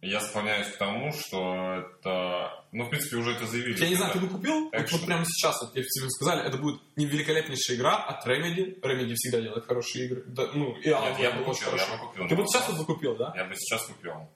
[0.00, 2.59] я склоняюсь к тому, что это...
[2.72, 3.80] Ну, в принципе, уже это заявили.
[3.82, 4.70] Я не знаю, ты бы купил?
[4.72, 8.80] Вот, вот прямо сейчас, вот тебе сказали, это будет не великолепнейшая игра от Remedy.
[8.80, 10.22] Remedy всегда делает хорошие игры.
[10.26, 12.28] Да, ну, и Нет, я бы купил, я бы купил.
[12.28, 13.32] Ты бы сейчас бы купил, да?
[13.36, 14.28] Я бы сейчас купил.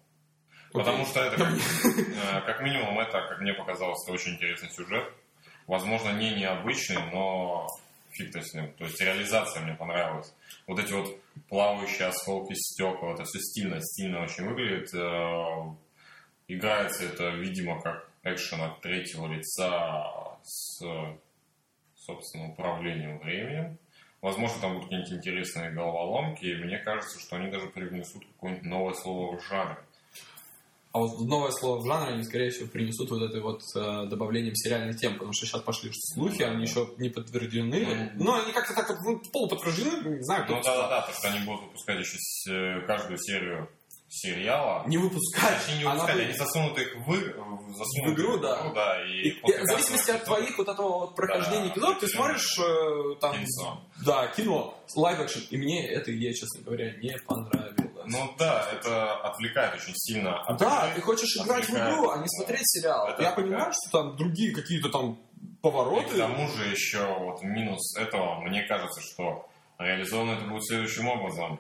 [0.73, 5.09] Потому что это, как, э, как минимум, это, как мне показалось, очень интересный сюжет.
[5.69, 7.69] Возможно, не необычный, но
[8.11, 8.73] фиг с ним.
[8.73, 10.35] То есть реализация мне понравилась.
[10.67, 11.17] Вот эти вот
[11.49, 14.93] плавающие осколки стекла, это все стильно, стильно очень выглядит.
[14.95, 15.73] Э,
[16.49, 20.81] играется это, видимо, как экшен от третьего лица с,
[21.95, 23.79] собственно, управлением временем.
[24.21, 28.95] Возможно, там будут какие-нибудь интересные головоломки, и мне кажется, что они даже привнесут какое-нибудь новое
[28.95, 29.79] слово в жанре.
[30.95, 34.55] А вот новое слово в жанре они, скорее всего, принесут вот это вот э, добавлением
[34.55, 37.75] сериальных тем, потому что сейчас пошли слухи, они еще не подтверждены.
[37.75, 38.11] Mm-hmm.
[38.15, 41.63] Но они как-то так вот ну, полуподтверждены, не знаю, Ну да-да-да, потому что они будут
[41.63, 42.17] выпускать еще
[42.49, 43.69] э, каждую серию
[44.15, 44.85] сериала.
[44.87, 45.59] Не выпускать.
[45.59, 46.25] Точнее, не выпускать, она...
[46.25, 48.57] они засунут их в, засунут в игру, да.
[48.57, 51.99] В игру, да и, и, в зависимости от твоих вот этого вот прохождения да, эпизодов,
[52.01, 53.35] ты смотришь э, там...
[53.35, 53.85] Кино.
[54.05, 55.43] Да, кино, live action.
[55.51, 57.85] И мне эта идея, честно говоря, не понравилась.
[58.07, 60.41] Ну да, это отвлекает очень сильно.
[60.43, 63.09] От да, игры, ты хочешь играть в игру, а не смотреть сериал.
[63.09, 63.37] Это Я отвлекает.
[63.37, 65.19] понимаю, что там другие какие-то там
[65.63, 66.11] повороты.
[66.11, 69.49] И к тому же еще вот минус этого, мне кажется, что
[69.79, 71.59] реализовано это будет следующим образом.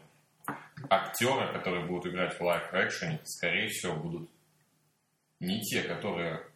[0.90, 4.31] Актеры, которые будут играть в лайв-экшене, скорее всего, будут
[5.40, 6.47] не те, которые,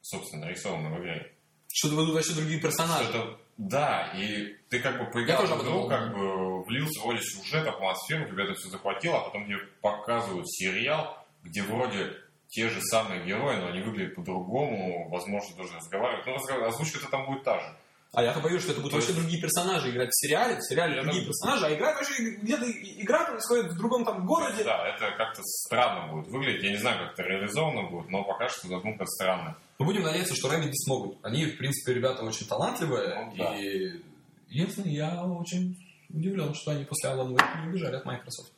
[0.00, 1.32] собственно, нарисованы в игре.
[1.72, 3.04] Что-то будут вообще другие персонажи.
[3.04, 8.28] Что-то да, и ты как бы поиграл в игру, как бы влился вроде сюжет, атмосферу,
[8.28, 12.16] тебя это все захватило, а потом тебе показывают сериал, где вроде
[12.48, 16.26] те же самые герои, но они выглядят по-другому, возможно, даже разговаривают.
[16.26, 17.76] Ну, озвучка-то там будет та же.
[18.14, 21.24] А я-то боюсь, что это будут вообще другие персонажи играть в сериале, в сериале другие
[21.24, 24.62] персонажи, а игра вообще где-то игра происходит в другом там городе.
[24.62, 26.62] Да, это как-то странно будет выглядеть.
[26.62, 29.56] Я не знаю, как это реализовано будет, но пока что задумка странная.
[29.78, 31.18] Мы будем надеяться, что Remedy смогут.
[31.22, 33.26] Они, в принципе, ребята очень талантливые.
[33.26, 33.58] Ну, да.
[33.58, 34.00] И
[34.48, 35.76] единственное, я очень
[36.08, 38.52] удивлен, что они после Alan Wake не убежали от Microsoft.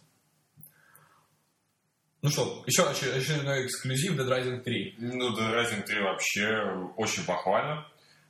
[2.22, 4.96] Ну что, еще очередной эксклюзив Dead Rising 3.
[4.98, 7.86] Ну, Dead Rising 3 вообще очень похвально.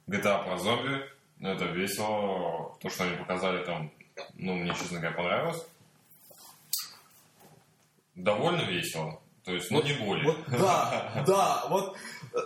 [0.08, 1.00] GTA про зомби,
[1.40, 2.76] это весело.
[2.80, 3.92] То, что они показали там,
[4.34, 5.62] ну, мне, честно говоря, понравилось.
[8.14, 9.20] Довольно весело.
[9.44, 10.24] То есть, ну, Вот- не более.
[10.24, 11.96] Вот, да, да, вот
[12.32, 12.38] э,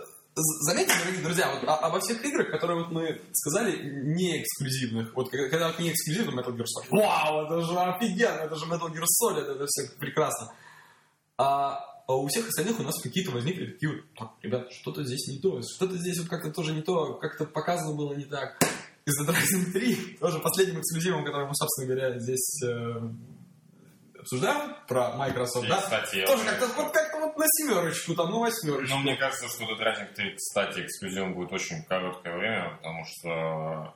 [0.67, 5.29] заметьте, дорогие друзья, вот, а- обо всех играх, которые вот мы сказали, не эксклюзивных, вот
[5.31, 9.05] когда, вот не эксклюзивный Metal Gear Solid, вау, это же офигенно, это же Metal Gear
[9.23, 10.53] Solid, это все прекрасно.
[11.37, 15.27] А, а у всех остальных у нас какие-то возникли такие вот, так, ребят, что-то здесь
[15.27, 18.59] не то, что-то здесь вот как-то тоже не то, как-то показано было не так.
[19.05, 23.01] Из Dead Rising 3, тоже последним эксклюзивом, который мы, собственно говоря, здесь э,
[24.19, 25.81] обсуждаем, про Microsoft, И, да?
[25.81, 28.95] кстати, Тоже как-то вот, как вот на семерочку, там, ну, восьмерочку.
[28.95, 33.95] Ну, мне кажется, что Dead Rising 3, кстати, эксклюзивом будет очень короткое время, потому что,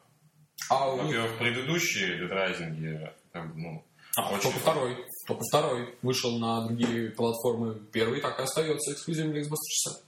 [0.69, 1.05] А у них...
[1.05, 3.85] во-первых, предыдущие Dead Rising, как бы, ну,
[4.17, 5.05] А, очень- только второй.
[5.27, 7.75] Только второй вышел на другие платформы.
[7.91, 10.03] Первый так и остается эксклюзивом для Xbox 360.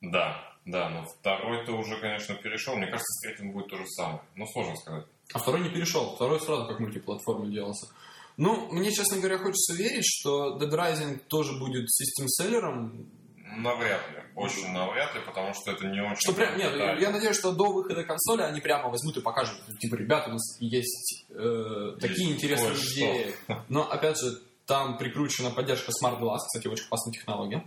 [0.00, 2.76] Да, да, но второй-то уже, конечно, перешел.
[2.76, 4.20] Мне кажется, с третьим будет то же самое.
[4.34, 5.06] Ну, сложно сказать.
[5.32, 6.14] А второй не перешел.
[6.14, 7.88] Второй сразу как мультиплатформа делался.
[8.36, 13.10] Ну, мне, честно говоря, хочется верить, что Dead Rising тоже будет систем-селлером.
[13.56, 14.22] Навряд ли.
[14.36, 16.20] Очень навряд ли, потому что это не очень...
[16.20, 16.92] Что прям, нет, Да.
[16.96, 20.58] я надеюсь, что до выхода консоли они прямо возьмут и покажут, типа, ребята, у нас
[20.60, 23.34] есть э, такие Есть интересные идеи.
[23.68, 27.64] Но, опять же, там прикручена поддержка Smart Glass, кстати, очень классная технология,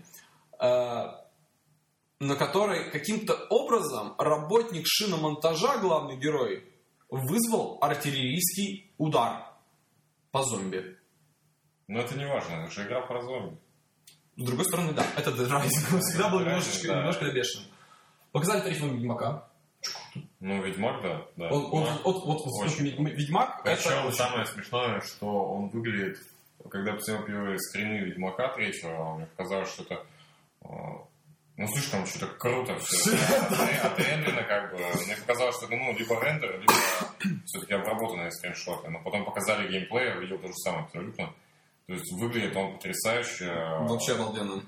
[0.60, 1.22] э,
[2.22, 6.64] на которой каким-то образом работник шиномонтажа, главный герой,
[7.10, 9.48] вызвал артиллерийский удар
[10.32, 10.98] по зомби.
[11.88, 13.58] Но это не важно, это же игра про зомби.
[14.38, 15.32] С другой стороны, да, это.
[15.32, 16.98] Он всегда был немножечко, да.
[17.00, 17.68] немножко бешеным.
[18.32, 19.48] Показали третьего Ведьмака.
[20.40, 21.26] Ну, Ведьмак, да.
[21.38, 21.50] да.
[21.50, 26.20] Он, он- вот, вот Очень Ведь- Ведьмак, это Причем очень- самое смешное, что он выглядит,
[26.70, 30.06] когда посмотрел первые скрины Ведьмака третьего, мне показалось, что это
[30.64, 30.68] э,
[31.58, 33.12] ну, слишком что-то круто все
[33.84, 34.78] отрендерено, как бы.
[35.06, 36.74] Мне показалось, что это, ну, либо рендер, либо
[37.46, 38.90] все-таки обработанные скриншоты.
[38.90, 41.34] Но потом показали геймплей, я видел то же самое абсолютно.
[41.88, 43.46] То есть выглядит он потрясающе.
[43.82, 44.64] Вообще обалденно.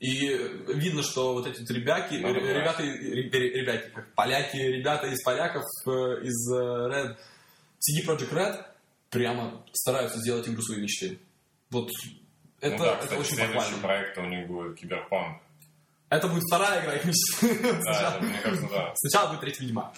[0.00, 0.28] И
[0.68, 5.20] видно, что вот эти вот ребяки, Надо ребята, ре- ре- ребяки, как поляки, ребята из
[5.24, 5.90] поляков, э,
[6.22, 7.16] из э, Red,
[7.80, 8.64] CD Projekt Red,
[9.10, 11.18] прямо стараются сделать игру своей мечты.
[11.70, 11.90] Вот
[12.60, 13.82] это, ну да, это кстати, очень следующий похвально.
[13.82, 15.42] проект у них будет Киберпанк.
[16.10, 17.04] Это будет вторая игра их.
[17.04, 18.92] Да, Сначала- это, мне кажется, да.
[18.96, 19.92] Сначала будет третий Ведьмак.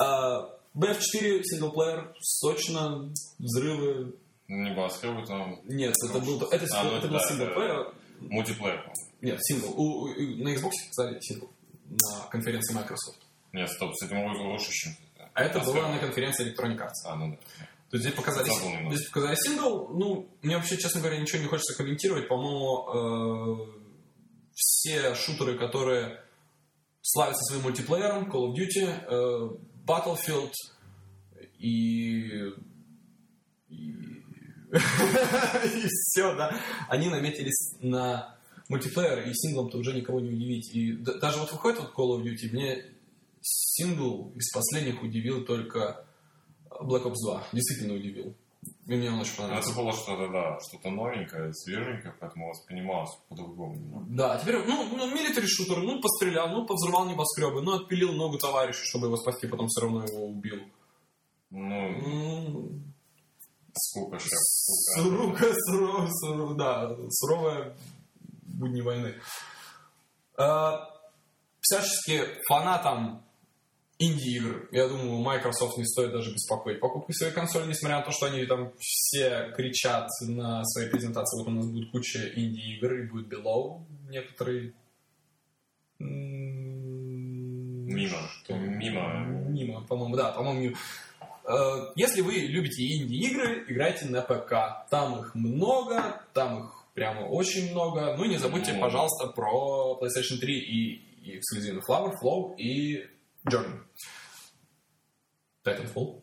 [0.00, 4.14] А, BF4 singleplayer, сочно, взрывы.
[4.48, 5.60] Не небоскребы там.
[5.64, 7.92] Нет, это был, это, А, ну это это был singleplayer.
[8.20, 8.92] Multiplayer.
[9.22, 9.68] Нет, сингл.
[9.76, 11.50] У, у- на Xbox сказали сингл
[11.88, 13.18] на конференции Microsoft.
[13.52, 14.92] Нет, стоп, с этим лучше, чем...
[15.34, 15.94] А это было Небоскребы.
[15.94, 17.06] на конференции Electronic Arts.
[17.06, 17.36] А, ну да.
[17.90, 18.48] То есть здесь показали,
[18.94, 19.88] здесь показали сингл.
[19.88, 22.28] Ну, мне вообще, честно говоря, ничего не хочется комментировать.
[22.28, 23.80] По-моему, э,
[24.60, 26.20] все шутеры, которые
[27.00, 29.50] славятся своим мультиплеером, Call of Duty, э,
[29.86, 30.52] Battlefield
[31.58, 32.52] и...
[33.70, 33.94] И,
[35.88, 36.60] все, да.
[36.88, 38.36] Они наметились на
[38.68, 40.74] мультиплеер, и синглом-то уже никого не удивить.
[40.74, 42.84] И даже вот выходит вот Call of Duty, мне
[43.40, 46.04] сингл из последних удивил только
[46.68, 47.46] Black Ops 2.
[47.52, 48.36] Действительно удивил.
[48.90, 49.70] И мне он очень понравился.
[49.70, 54.04] Это было что-то, да, что-то новенькое, свеженькое, поэтому воспринималось по-другому.
[54.08, 58.84] Да, теперь, ну, ну, милитари шутер, ну, пострелял, ну, повзрывал небоскребы, ну, отпилил ногу товарищу,
[58.84, 60.58] чтобы его спасти, потом все равно его убил.
[61.50, 62.80] Ну,
[63.74, 64.26] сколько же,
[64.96, 67.76] суровая, да, суровая
[68.42, 69.14] будни войны.
[70.36, 70.78] Э,
[71.60, 73.22] Всячески фанатам
[74.00, 78.26] инди-игр, я думаю, Microsoft не стоит даже беспокоить покупкой своей консоли, несмотря на то, что
[78.26, 83.32] они там все кричат на своей презентации, вот у нас будет куча инди-игр, и будет
[83.32, 84.72] Below некоторые.
[87.90, 88.16] Мимо.
[88.42, 88.54] что?
[88.56, 89.26] Мимо.
[89.50, 90.74] Мимо, по-моему, да, по-моему,
[91.94, 94.88] Если вы любите инди-игры, играйте на ПК.
[94.90, 98.16] Там их много, там их прямо очень много.
[98.16, 103.06] Ну и не забудьте, пожалуйста, про PlayStation 3 и, и эксклюзивный Flower, Flow и
[103.48, 103.80] Journey.
[105.64, 106.22] Titanfall.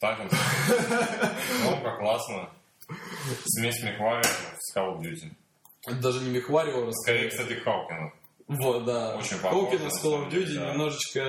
[0.00, 0.28] Titan.
[1.64, 2.50] Ну, как классно.
[3.46, 4.22] Смесь Мехвари
[4.58, 5.32] с Call of Duty.
[5.86, 8.12] Это даже не Мехварио, Скорее, кстати, Хаукина.
[8.46, 9.16] Вот, да.
[9.16, 10.72] Очень похоже, Хоукина на с Call of Duty да.
[10.72, 11.20] немножечко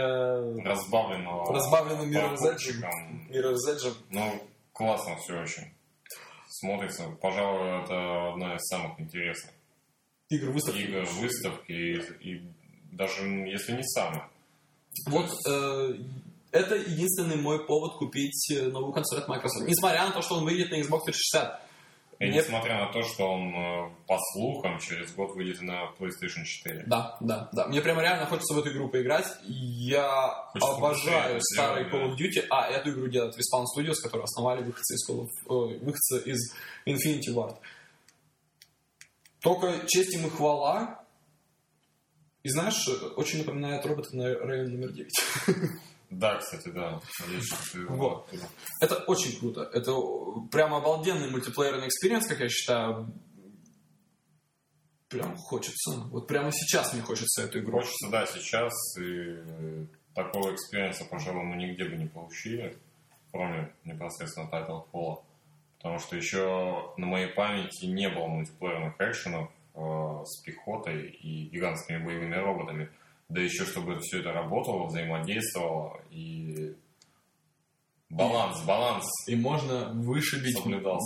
[0.69, 1.53] Разбавленного.
[1.53, 2.83] разбавленным Mirror's Edge.
[3.29, 3.93] Mirror's Edge.
[4.09, 5.73] Ну, классно все очень.
[6.49, 7.09] Смотрится.
[7.21, 9.53] Пожалуй, это одна из самых интересных
[10.29, 10.79] Игр выставки.
[10.79, 11.71] игр выставки.
[11.71, 11.99] И,
[12.31, 12.51] и
[12.91, 14.29] даже если не самая.
[15.07, 15.93] Вот э,
[16.51, 19.67] это единственный мой повод купить э, новую консоль от Microsoft.
[19.67, 21.61] Несмотря на то, что он выйдет на Xbox 360.
[22.17, 22.37] И Мне...
[22.37, 26.85] несмотря на то, что он, э, по слухам, через год выйдет на PlayStation 4.
[26.87, 27.67] Да, да, да.
[27.67, 29.27] Мне прямо реально хочется в эту игру поиграть.
[29.43, 32.45] Я хочется обожаю старые Call of Duty.
[32.49, 36.53] А, эту игру делает Respawn Studios, которые основали выходцы из, Call of, э, выходцы из
[36.85, 37.57] Infinity Ward.
[39.41, 41.04] Только честь им и хвала.
[42.45, 45.11] И знаешь, очень напоминает робота на район номер 9.
[46.11, 47.01] Да, кстати, да.
[47.89, 48.29] Вот.
[48.79, 49.67] Это очень круто.
[49.73, 49.91] Это
[50.51, 53.11] прям обалденный мультиплеерный experience, как я считаю.
[55.09, 55.93] Прям хочется.
[56.11, 57.79] Вот прямо сейчас мне хочется эту игру.
[57.79, 58.71] Хочется, да, сейчас.
[59.01, 62.77] И такого experience а, пожалуй, мы нигде бы не получили,
[63.31, 65.23] кроме непосредственно Titanfall.
[65.77, 72.03] Потому что еще на моей памяти не было мультиплеерных экшенов э, с пехотой и гигантскими
[72.03, 72.89] боевыми роботами.
[73.29, 76.75] Да еще, чтобы все это работало, взаимодействовало и
[78.09, 79.05] баланс, баланс.
[79.27, 80.57] И можно вышибить,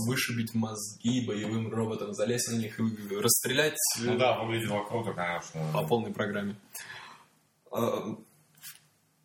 [0.08, 3.78] вышибить мозги боевым роботам, залезть на них и расстрелять.
[4.00, 5.62] Ну да, выглядело круто, конечно.
[5.74, 6.56] По полной программе.
[7.72, 8.16] А,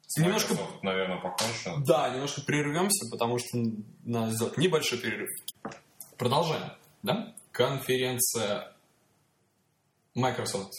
[0.07, 1.85] С немножко, наверное, покончено.
[1.85, 3.59] Да, немножко прервемся, потому что
[4.05, 5.31] надо сделать небольшой перерыв.
[6.17, 7.35] Продолжаем, да?
[7.51, 8.74] Конференция
[10.15, 10.73] Microsoft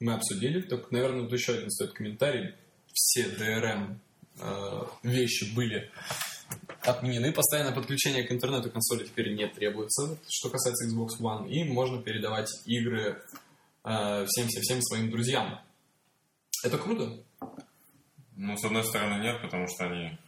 [0.00, 0.62] мы обсудили.
[0.62, 2.54] Только, наверное, тут еще один стоит комментарий.
[2.92, 3.98] Все DRM
[4.40, 5.90] э, вещи были
[6.82, 7.32] отменены.
[7.32, 11.48] Постоянное подключение к интернету консоли теперь не требуется, что касается Xbox One.
[11.48, 13.22] И можно передавать игры
[13.84, 15.60] э, всем-всем-всем своим друзьям.
[16.64, 17.22] Это круто?
[18.36, 20.18] Ну, с одной стороны, нет, потому что они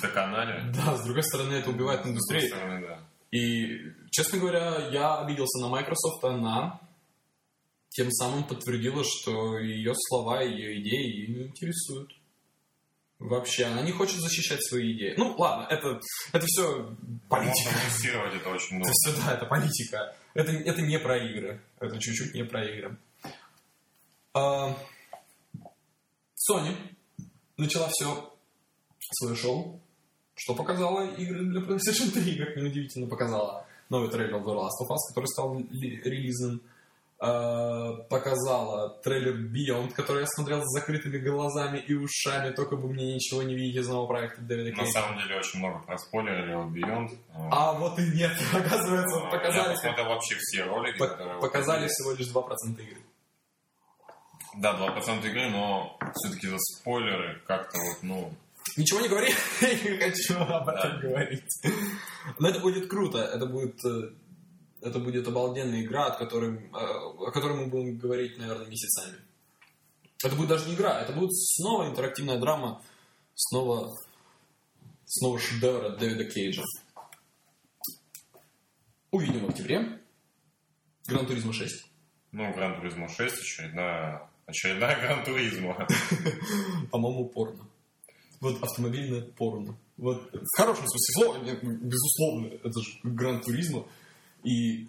[0.00, 0.72] доконали.
[0.72, 2.42] Да, с другой стороны, это убивает индустрию.
[2.42, 3.10] С другой стороны, да.
[3.30, 6.80] И, честно говоря, я обиделся на Microsoft, на
[7.90, 12.12] тем самым подтвердила, что ее слова, ее идеи ее не интересуют.
[13.18, 15.14] Вообще, она не хочет защищать свои идеи.
[15.18, 16.00] Ну, ладно, это,
[16.32, 16.96] это все
[17.28, 17.70] политика.
[18.02, 18.90] это очень много.
[18.90, 20.16] Это все, да, это политика.
[20.32, 21.60] Это, это не про игры.
[21.80, 22.96] Это чуть-чуть не про игры.
[24.32, 24.74] А,
[26.48, 26.74] Sony
[27.58, 28.32] начала все
[29.12, 29.82] свое шоу,
[30.34, 35.08] что показала игры для PlayStation 3, как неудивительно показала новый трейлер The Last of Us,
[35.08, 36.62] который стал релизным
[37.20, 43.42] показала трейлер Beyond, который я смотрел с закрытыми глазами и ушами, только бы мне ничего
[43.42, 44.86] не видеть из нового проекта Дэвида Кейджа.
[44.86, 47.18] На самом деле очень много проспойлерили от Beyond.
[47.52, 49.68] А вот и нет, оказывается, показали...
[49.68, 51.40] Я посмотрел вообще все ролики, по- которые...
[51.40, 53.00] Показали всего лишь 2% игры.
[54.56, 58.34] Да, 2% игры, но все-таки за спойлеры как-то вот, ну...
[58.78, 59.28] Ничего не говори,
[59.60, 60.98] я не хочу об этом да.
[60.98, 61.62] говорить.
[62.38, 64.10] Но это будет круто, это будет э,
[64.82, 69.18] это будет обалденная игра, от которой, э, о которой мы будем говорить, наверное, месяцами.
[70.22, 72.82] Это будет даже не игра, это будет снова интерактивная драма,
[73.34, 73.94] снова,
[75.06, 76.62] снова шедевр от Дэвида Кейджа.
[79.10, 80.00] Увидим в октябре.
[81.06, 81.86] Gran Turismo 6.
[82.32, 85.88] Ну, Гран Туризма 6, очередная, очередная Gran Turismo.
[86.90, 87.66] По-моему, порно.
[88.40, 89.76] Вот автомобильное порно.
[89.96, 93.86] Вот в хорошем смысле слова, безусловно, это же Gran Turismo.
[94.44, 94.88] И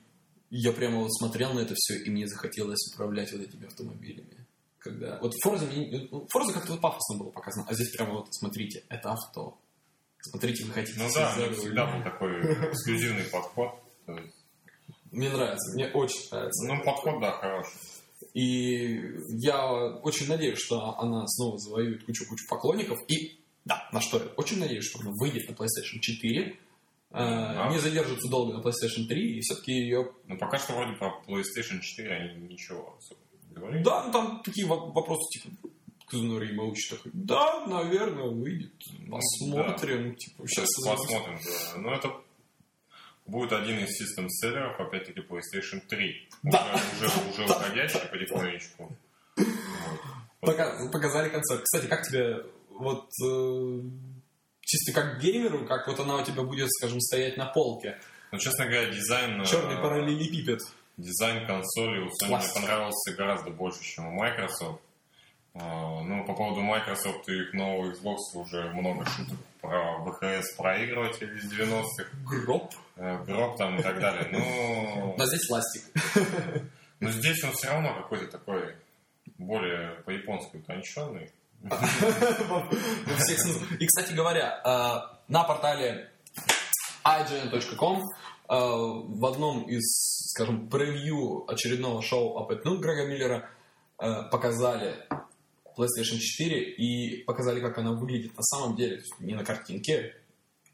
[0.49, 4.45] я прямо вот смотрел на это все, и мне захотелось управлять вот этими автомобилями.
[4.79, 5.19] Когда...
[5.19, 5.67] Вот в Форзе,
[6.11, 9.57] ну, Форзе как-то вот пафосно было показано, а здесь прямо вот, смотрите, это авто.
[10.21, 10.99] Смотрите, вы хотите...
[10.99, 13.71] Ну да, мне всегда был такой эксклюзивный подход.
[15.11, 16.67] Мне нравится, мне очень нравится.
[16.67, 17.73] Ну, подход, да, хороший.
[18.33, 19.01] И
[19.39, 19.65] я
[20.03, 22.99] очень надеюсь, что она снова завоюет кучу-кучу поклонников.
[23.07, 26.57] И да, на что я очень надеюсь, что она выйдет на PlayStation 4
[27.11, 27.69] а.
[27.69, 30.11] не задержится долго на PlayStation 3, и все-таки ее...
[30.27, 33.83] Ну, пока что вроде по PlayStation 4 они ничего особо не говорили.
[33.83, 35.69] Да, ну там такие вопросы, типа,
[36.07, 38.73] Казунори Маучи такой, да, наверное, выйдет.
[39.09, 40.09] Посмотрим.
[40.09, 40.15] Да.
[40.15, 41.81] Типа, сейчас Посмотрим, да.
[41.81, 42.21] Но это
[43.25, 46.29] будет один из систем-селлеров, опять-таки, PlayStation 3.
[46.43, 46.79] Да.
[46.97, 48.97] Уже, уже, уже уходящий потихонечку.
[50.39, 51.63] Показали концерт.
[51.63, 53.81] Кстати, как тебе вот э,
[54.71, 57.97] чисто как геймеру, как вот она у тебя будет, скажем, стоять на полке.
[58.31, 59.41] Ну, честно говоря, дизайн...
[59.41, 60.59] Э, Черный параллелепипед.
[60.95, 64.81] Дизайн консоли у Sony мне понравился гораздо больше, чем у Microsoft.
[65.53, 71.37] А, ну, по поводу Microsoft и их нового Xbox уже много шуток про ВХС проигрыватель
[71.37, 72.09] из 90-х.
[72.25, 72.73] Гроб.
[72.95, 74.29] Э, гроб там и так далее.
[74.31, 75.15] Ну...
[75.17, 75.83] Но здесь пластик.
[77.01, 78.75] Но здесь он все равно какой-то такой
[79.37, 81.29] более по-японски утонченный.
[83.79, 84.69] И, кстати говоря, э,
[85.27, 86.11] на портале
[87.03, 88.03] ign.com э,
[88.49, 93.49] в одном из, скажем, превью очередного шоу об ну, Грега Миллера
[93.99, 95.07] э, показали
[95.77, 99.01] PlayStation 4 и показали, как она выглядит на самом деле.
[99.19, 100.15] Не на картинке,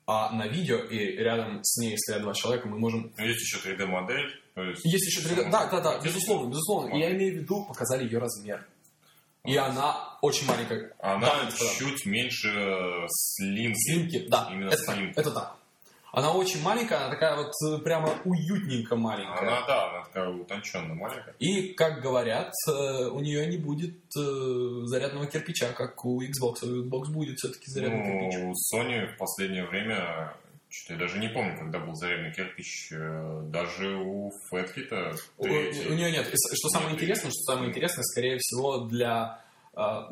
[0.05, 3.13] а на видео и рядом с ней стоят два человека, мы можем...
[3.17, 4.41] Ну, есть еще 3D-модель.
[4.55, 5.51] Есть, есть еще 3D...
[5.51, 6.95] Да, да, да, безусловно, безусловно.
[6.95, 8.65] И я имею в виду, показали ее размер.
[9.47, 10.93] И она очень маленькая.
[10.99, 12.09] Она да, чуть да.
[12.09, 13.77] меньше слимки.
[13.79, 14.49] Слимки, да.
[14.51, 15.13] Именно это слимки.
[15.13, 15.57] Так, это так.
[16.11, 19.39] Она очень маленькая, она такая вот э, прямо уютненько маленькая.
[19.39, 21.35] Она, да, она такая утонченно маленькая.
[21.37, 22.71] И, как говорят, э,
[23.07, 26.65] у нее не будет э, зарядного кирпича, как у Xbox.
[26.65, 28.39] У Xbox будет все-таки зарядный ну, кирпич.
[28.39, 30.33] У Sony в последнее время,
[30.69, 35.15] что-то я даже не помню, когда был зарядный кирпич, даже у Фэткита.
[35.37, 36.27] У, у, у нее нет.
[36.27, 39.41] Что самое нет, интересное, что самое интересное, скорее всего, для...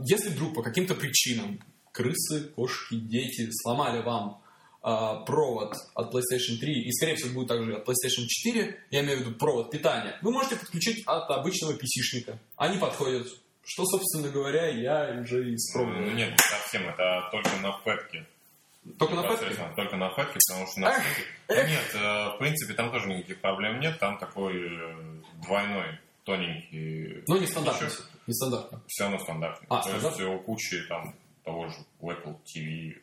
[0.08, 1.60] Если вдруг по каким-то причинам
[1.92, 4.42] крысы, кошки, дети сломали вам
[4.88, 9.18] а, провод от PlayStation 3 и, скорее всего, будет также от PlayStation 4, я имею
[9.18, 12.38] в виду провод питания, вы можете подключить от обычного PC-шника.
[12.56, 13.28] Они подходят.
[13.64, 16.02] Что, собственно говоря, я уже испробовал.
[16.02, 16.88] Ну, нет, не совсем.
[16.88, 18.28] Это только на фетке.
[19.00, 19.56] Только на фетке?
[19.76, 21.24] Только на фетке, потому что на фетке...
[21.50, 24.00] Нет, э, в принципе, там тоже никаких проблем нет.
[24.00, 27.24] Там такой э, двойной, тоненький...
[27.28, 27.90] Ну, не стандартный.
[28.28, 28.80] Не стандартный.
[28.88, 29.68] Все равно стандартный.
[29.70, 32.96] А, То есть у кучи там того же у Apple TV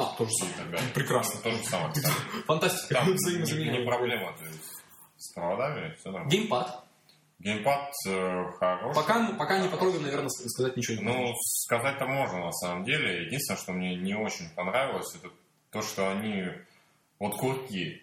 [0.00, 0.82] а, то же самое.
[0.94, 1.40] Прекрасно.
[1.42, 1.92] То же самое.
[2.46, 2.94] Фантастика.
[2.94, 4.34] Там не проблема.
[4.36, 4.82] То есть
[5.18, 6.30] с проводами все нормально.
[6.30, 6.84] Геймпад.
[7.40, 8.94] Геймпад э, хороший.
[8.94, 13.24] Пока, пока не потрогаем, наверное, сказать ничего не Ну, сказать-то можно, на самом деле.
[13.26, 15.32] Единственное, что мне не очень понравилось, это
[15.70, 16.44] то, что они...
[17.18, 18.02] Вот курки.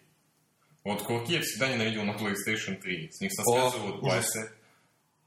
[0.84, 3.10] Вот курки я всегда ненавидел на PlayStation 3.
[3.12, 4.52] С них соскальзывают пальцы.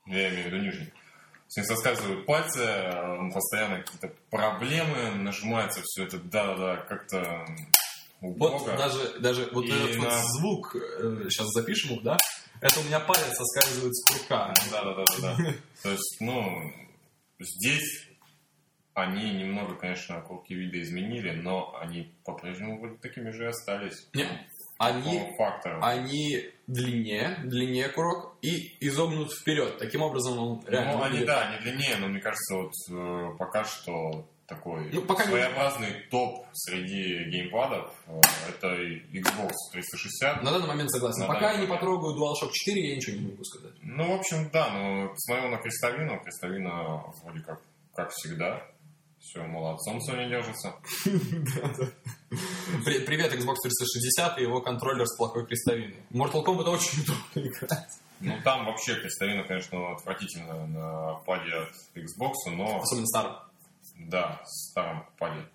[0.07, 0.93] Я имею в виду нижний
[1.51, 2.61] с них соскальзывают пальцы,
[3.35, 7.45] постоянно какие-то проблемы, нажимается все это, да-да-да, как-то
[8.21, 8.59] убого.
[8.59, 10.05] Вот даже, даже вот и этот на...
[10.05, 12.19] вот звук, э, сейчас запишем их, да?
[12.61, 14.55] Это у меня палец соскальзывает с курка.
[14.71, 15.37] Да-да-да.
[15.83, 16.73] То есть, ну,
[17.39, 18.11] здесь
[18.95, 24.09] они немного, конечно, курки вида изменили, но они по-прежнему вроде такими же и остались.
[24.15, 24.29] Нет,
[24.79, 25.23] они,
[25.81, 29.79] они длиннее, длиннее курок и изогнут вперед.
[29.79, 30.97] Таким образом он реально...
[30.97, 35.25] Ну, они, да, они длиннее, но мне кажется, вот э, пока что такой ну, пока
[35.25, 36.01] своеобразный не...
[36.11, 37.95] топ среди геймпадов
[38.49, 40.43] это Xbox 360.
[40.43, 41.21] На данный момент согласен.
[41.21, 43.73] На пока я не потрогаю DualShock 4, я ничего не могу сказать.
[43.83, 46.21] Ну, в общем, да, но посмотрел на Крестовину.
[46.21, 47.61] Крестовина вроде как,
[47.95, 48.63] как всегда.
[49.21, 50.75] Все, молодцом Sony держится.
[52.85, 56.03] Привет, Xbox 360 и его контроллер с плохой крестовиной.
[56.11, 57.89] Mortal Kombat очень удобно играть.
[58.21, 62.81] Ну, там вообще крестовина, конечно, отвратительная на паде от Xbox, но...
[62.81, 63.50] Особенно старом.
[64.09, 65.47] Да, старом паде.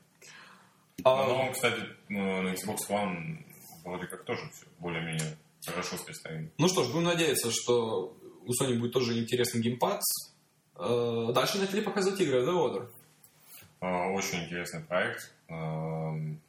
[1.04, 1.16] А...
[1.16, 3.46] На новом, кстати, ну, на Xbox One
[3.84, 6.24] вроде как тоже все более-менее хорошо с.
[6.58, 8.16] Ну что ж, будем надеяться, что
[8.46, 10.02] у Sony будет тоже интересный геймпад.
[10.78, 12.90] Э, дальше начали показывать игры The Order.
[13.82, 15.34] Э, очень интересный проект.
[15.48, 16.42] Эм,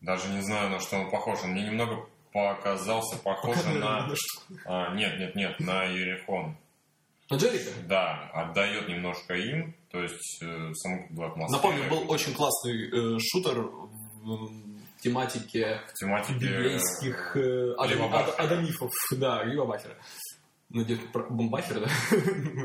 [0.00, 1.40] даже не знаю, на что он похож.
[1.44, 4.08] Он мне немного показался похожим на...
[4.64, 6.56] А, нет, нет, нет, на Ерехон.
[7.30, 7.70] На Джерика?
[7.86, 11.52] Да, отдает немножко им, то есть э, саму как бы атмосферу.
[11.52, 14.50] Напомню, был очень классный э, шутер в
[15.00, 18.90] тематике, в тематике библейских э, адам, ад, адамифов.
[19.12, 19.94] Да, Гива Бахера.
[20.70, 21.88] Надеюсь, Бомбахер, да?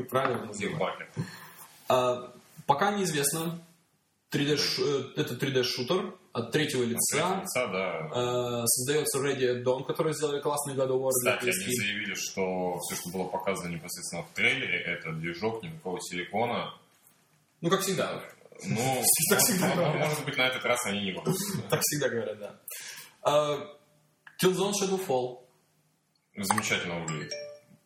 [0.10, 1.08] Правильно называю.
[1.88, 2.32] А,
[2.66, 3.62] пока неизвестно.
[4.32, 7.40] 3D, э, это 3D-шутер от третьего лица.
[7.40, 8.10] лица да.
[8.14, 11.10] Э, создается Ready Dawn, который сделали классный God of War.
[11.10, 16.74] Кстати, они заявили, что все, что было показано непосредственно в трейлере, это движок, никакого силикона.
[17.60, 18.22] Ну, как всегда.
[18.64, 21.36] Ну, так всегда может быть, на этот раз они не будут.
[21.70, 22.60] Так всегда говорят, да.
[23.22, 23.66] Uh,
[24.42, 25.44] Killzone Shadowfall.
[26.36, 27.32] Замечательно выглядит.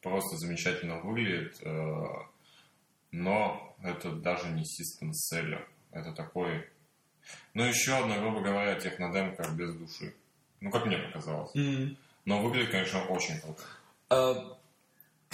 [0.03, 1.57] Просто замечательно выглядит.
[3.11, 5.69] Но это даже не систем селлер.
[5.91, 6.67] Это такой
[7.55, 10.15] ну, еще одна, грубо говоря, технодемка без души.
[10.61, 11.55] Ну, как мне показалось.
[11.55, 11.97] Mm-hmm.
[12.25, 13.63] Но выглядит, конечно, очень круто.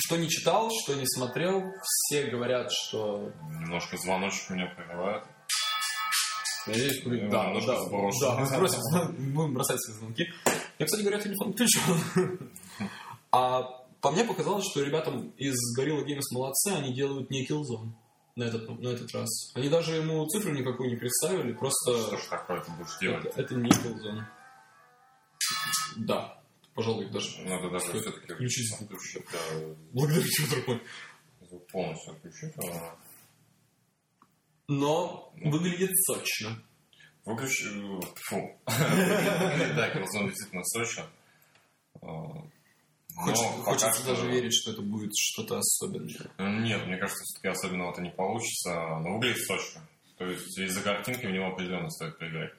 [0.00, 3.32] Что не читал, что не смотрел, все говорят, что...
[3.60, 5.24] Немножко звоночек меня прерывает.
[6.66, 7.28] Надеюсь, будет...
[7.30, 8.18] Да, немножко да, сброшу.
[8.20, 8.80] Да, мы сбросим,
[9.34, 10.26] будем бросать свои звонки.
[10.78, 11.82] Я, кстати говоря, телефон включил.
[13.30, 13.62] А
[14.00, 17.92] по мне показалось, что ребятам из Gorilla Games молодцы, они делают не Killzone
[18.36, 19.52] на этот, на этот раз.
[19.54, 21.98] Они даже ему цифру никакую не представили, просто...
[21.98, 23.26] Что ж такое ты будешь делать?
[23.26, 24.22] Это, это не Killzone.
[25.96, 26.37] Да,
[26.78, 27.42] пожалуй, даже...
[27.42, 28.90] Надо даже все-таки включить звук.
[29.32, 29.38] Да.
[29.92, 30.82] Благодарю тебя, другой.
[31.40, 32.54] Звук полностью отключить.
[32.58, 32.96] А...
[34.68, 35.50] Но ну.
[35.50, 36.62] выглядит сочно.
[37.24, 37.64] Выключи...
[38.28, 38.60] Фу.
[38.66, 41.06] Да, Killzone действительно сочно.
[42.00, 42.46] А,
[43.16, 46.30] Хочется, даже верить, что это будет что-то особенное.
[46.38, 49.82] Нет, мне кажется, все-таки особенного-то не получится, но выглядит сочно.
[50.16, 52.52] То есть из-за картинки в него определенно стоит поиграть.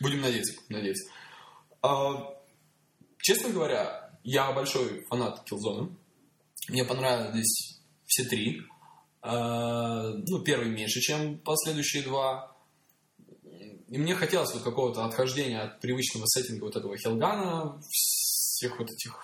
[0.00, 1.12] Будем надеяться, будем надеяться.
[1.82, 2.41] А,
[3.22, 5.94] честно говоря, я большой фанат Killzone.
[6.68, 8.62] Мне понравились все три.
[9.20, 12.56] А, ну, первый меньше, чем последующие два.
[13.88, 19.18] И мне хотелось вот какого-то отхождения от привычного сеттинга вот этого Хелгана, всех вот этих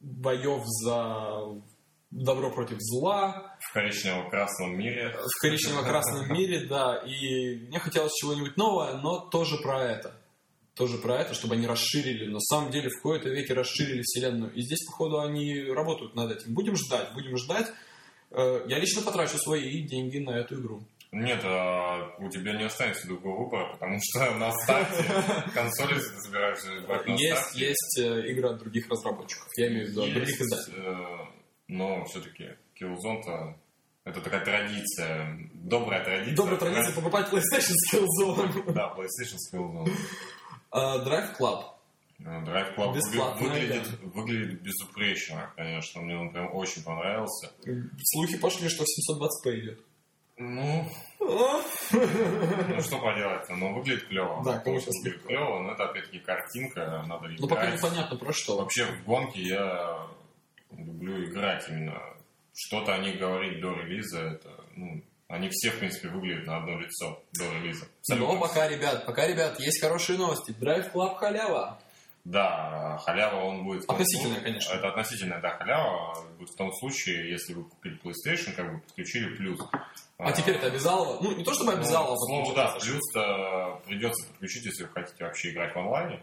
[0.00, 1.62] боев за
[2.10, 3.56] добро против зла.
[3.60, 5.16] В коричнево-красном мире.
[5.16, 6.98] В коричнево-красном мире, да.
[7.06, 10.14] И мне хотелось чего-нибудь нового, но тоже про это.
[10.76, 12.30] Тоже про это, чтобы они расширили.
[12.30, 14.52] На самом деле в кои-то веке расширили вселенную.
[14.52, 16.52] И здесь, походу, они работают над этим.
[16.52, 17.72] Будем ждать, будем ждать.
[18.30, 20.82] Э, я лично потрачу свои деньги на эту игру.
[21.12, 25.04] Нет, а у тебя не останется другого выбора, потому что на старте
[25.54, 27.68] консоли ты собираешься брать на Есть, старте.
[27.68, 29.48] есть э, игры от других разработчиков.
[29.56, 30.76] Я имею в виду от других издателей.
[30.78, 31.26] э,
[31.68, 33.56] но все-таки Killzone-то
[34.04, 36.36] это такая традиция, добрая традиция.
[36.36, 38.72] Добрая традиция покупать PlayStation с Killzone.
[38.72, 39.90] Да, PlayStation с Killzone.
[40.78, 41.64] А, Drive Club.
[42.20, 46.02] Э, Drive Club Бесплатная выглядит, выглядит безупречно, конечно.
[46.02, 47.50] Мне он прям очень понравился.
[48.02, 49.80] Слухи пошли, что 720p идет.
[50.38, 50.86] Ну,
[51.18, 54.42] ну что поделать, ну выглядит клево.
[54.44, 57.78] Да, конечно, выглядит клево, но это опять-таки картинка, надо Ну, пока играть.
[57.82, 58.58] непонятно про что.
[58.58, 60.06] Вообще в гонке я
[60.72, 62.02] люблю играть именно.
[62.54, 66.78] Что-то о них говорить до релиза, это, ну, они все, в принципе, выглядят на одно
[66.78, 67.86] лицо до релиза.
[68.08, 70.52] Но пока, ребят, пока, ребят, есть хорошие новости.
[70.52, 71.78] Drive Club халява.
[72.24, 73.84] Да, халява он будет...
[73.86, 74.72] том Относительная, конечно.
[74.72, 79.36] Это относительная, да, халява будет в том случае, если вы купили PlayStation, как бы подключили
[79.36, 79.60] плюс.
[80.18, 81.22] А теперь это обязалово.
[81.22, 82.16] Ну, не то чтобы обязалово.
[82.28, 86.22] Ну, слово, подключить да, плюс-то придется подключить, если вы хотите вообще играть в онлайне.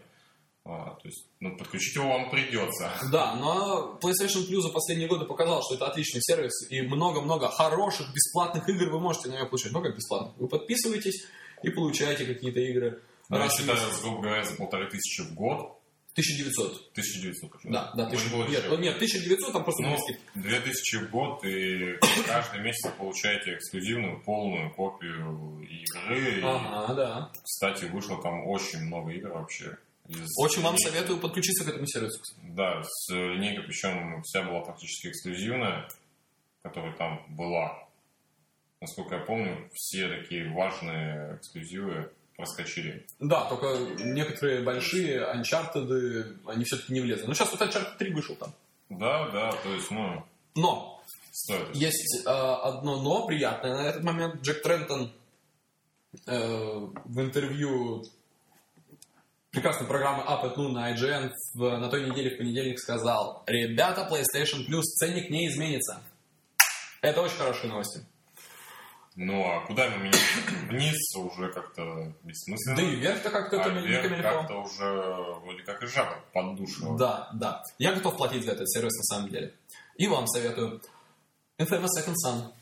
[0.66, 2.90] А, то есть, ну, подключить его вам придется.
[3.12, 8.06] Да, но PlayStation Plus за последние годы показал, что это отличный сервис, и много-много хороших
[8.14, 9.72] бесплатных игр вы можете на него получать.
[9.72, 10.36] Ну, как бесплатных?
[10.38, 11.26] Вы подписываетесь
[11.62, 13.02] и получаете какие-то игры.
[13.28, 14.00] Ну, раз считаю, месяц.
[14.02, 15.80] грубо говоря, за полторы тысячи в год.
[16.12, 16.90] 1900.
[16.92, 17.50] 1900.
[17.52, 17.72] почему?
[17.72, 18.24] Да, да, Ну, 1000.
[18.24, 18.70] не было Нет, дешевле.
[18.76, 20.22] ну, нет, 1900 там просто Ну, были скидки.
[20.34, 26.38] 2000 в год, и каждый месяц получаете эксклюзивную полную копию игры.
[26.38, 27.32] И, Ага, да.
[27.42, 29.76] Кстати, вышло там очень много игр вообще.
[30.36, 32.20] Очень вам советую подключиться к этому сервису.
[32.20, 32.40] кстати.
[32.50, 35.88] Да, с линейкой, причем вся была фактически эксклюзивная,
[36.62, 37.88] которая там была.
[38.80, 43.06] Насколько я помню, все такие важные эксклюзивы проскочили.
[43.18, 47.26] Да, только некоторые большие Uncharted, они все-таки не влезли.
[47.26, 48.52] Ну, сейчас вот Uncharted 3 вышел там.
[48.90, 50.22] Да, да, то есть, ну,
[50.54, 51.02] Но
[51.32, 51.74] стоит.
[51.74, 54.42] есть э, одно но приятное на этот момент.
[54.42, 55.10] Джек Трентон
[56.26, 58.04] э, в интервью
[59.54, 64.08] прекрасной программы Up at Noon на IGN в- на той неделе в понедельник сказал, ребята,
[64.10, 66.02] PlayStation Plus ценник не изменится.
[67.00, 68.04] Это очень хорошие новости.
[69.16, 70.20] Ну, а куда ему менять?
[70.68, 72.76] Вниз уже как-то бессмысленно.
[72.76, 74.84] Да и вверх-то как-то а это не вверх как-то уже
[75.42, 76.98] вроде как и жаба поддушила.
[76.98, 77.62] Да, да.
[77.78, 79.54] Я готов платить за этот сервис на самом деле.
[79.96, 80.82] И вам советую.
[81.58, 82.52] Infamous Second Son.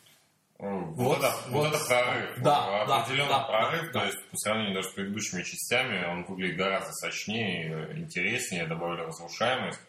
[0.62, 1.74] Вот, Вот, это, вот, вот.
[1.74, 2.38] это прорыв.
[2.38, 3.92] Да, да, Определенный да, прорыв.
[3.92, 9.00] да, то есть, по сравнению даже с предыдущими частями, он выглядит гораздо сочнее, интереснее, добавили
[9.00, 9.80] разрушаемость.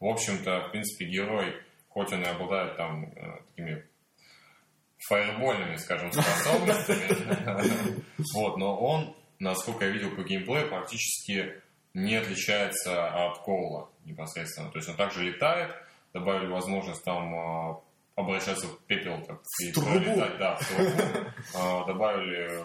[0.00, 1.56] В общем-то, в принципе, герой,
[1.88, 3.84] хоть он и обладает там э, такими
[5.08, 8.04] фаербольными, скажем, способностями,
[8.34, 11.54] вот, но он, насколько я видел по геймплею, практически
[11.94, 14.70] не отличается от Коула непосредственно.
[14.70, 15.74] То есть он также летает,
[16.12, 17.80] добавили возможность там а,
[18.18, 19.90] обращаться в пепел, так, и трубу.
[19.90, 21.30] пролетать, да, в трубу.
[21.54, 22.64] А, Добавили,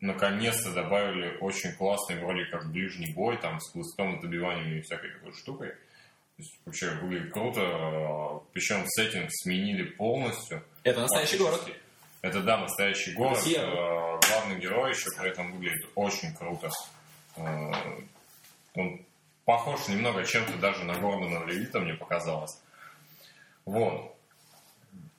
[0.00, 5.32] наконец-то добавили очень классный вроде как ближний бой, там, с хлыстом, добиванием и всякой такой
[5.34, 5.68] штукой.
[5.70, 10.62] То есть, вообще выглядит круто, причем сеттинг сменили полностью.
[10.84, 11.60] Это настоящий город.
[12.22, 13.40] Это, да, настоящий город.
[13.40, 14.16] Сьерра.
[14.16, 16.70] Э, Главный герой еще при этом выглядит очень круто.
[17.36, 19.04] Он
[19.44, 22.62] похож немного чем-то даже на Гордона Левита, мне показалось.
[23.64, 24.11] Вот.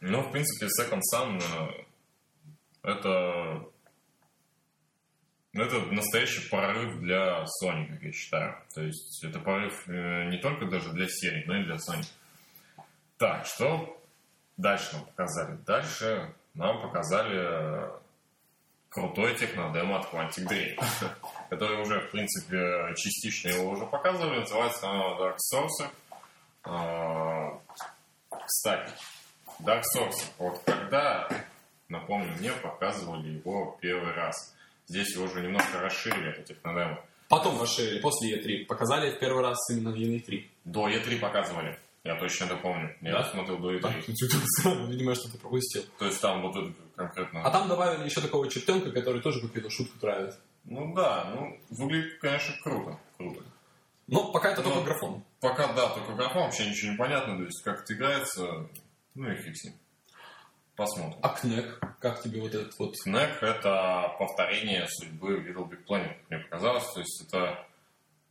[0.05, 1.85] Ну, в принципе, Second Sun э,
[2.83, 3.65] это
[5.53, 8.57] это настоящий прорыв для Sony, как я считаю.
[8.75, 12.05] То есть это прорыв э, не только даже для серии, но и для Sony.
[13.17, 13.97] Так, что
[14.57, 15.57] дальше нам показали?
[15.65, 17.91] Дальше нам показали э,
[18.89, 20.83] крутой технодемо от Quantic Dream,
[21.49, 24.39] который уже, в принципе, частично его уже показывали.
[24.39, 25.91] Называется оно Dark Source.
[28.45, 28.91] Кстати,
[29.63, 31.27] Dark Source, вот когда,
[31.87, 34.53] напомню, мне показывали его первый раз.
[34.87, 36.99] Здесь его уже немножко расширили, это технодемо.
[37.29, 38.65] Потом расширили, после E3.
[38.65, 40.45] Показали в первый раз именно на E3.
[40.65, 41.79] До E3 показывали.
[42.03, 42.93] Я точно это помню.
[43.01, 43.23] Я Да?
[43.31, 44.87] смотрел до Да, E3.
[44.89, 45.83] Видимо, что-то пропустил.
[45.97, 47.43] То есть там вот это конкретно...
[47.45, 50.35] А там добавили еще такого чертенка, который тоже какую-то шутку травит.
[50.65, 52.99] Ну да, ну, выглядит, конечно, круто.
[53.17, 53.41] Круто.
[54.07, 55.23] Но пока это только графон.
[55.39, 58.67] Пока, да, только графон, вообще ничего не понятно, то есть как это играется,
[59.15, 59.73] ну и фиг с ним.
[60.75, 61.19] Посмотрим.
[61.21, 62.95] А Кнек, как тебе вот этот вот...
[63.03, 67.67] Кнек это повторение судьбы Little Big Planet, мне показалось, то есть это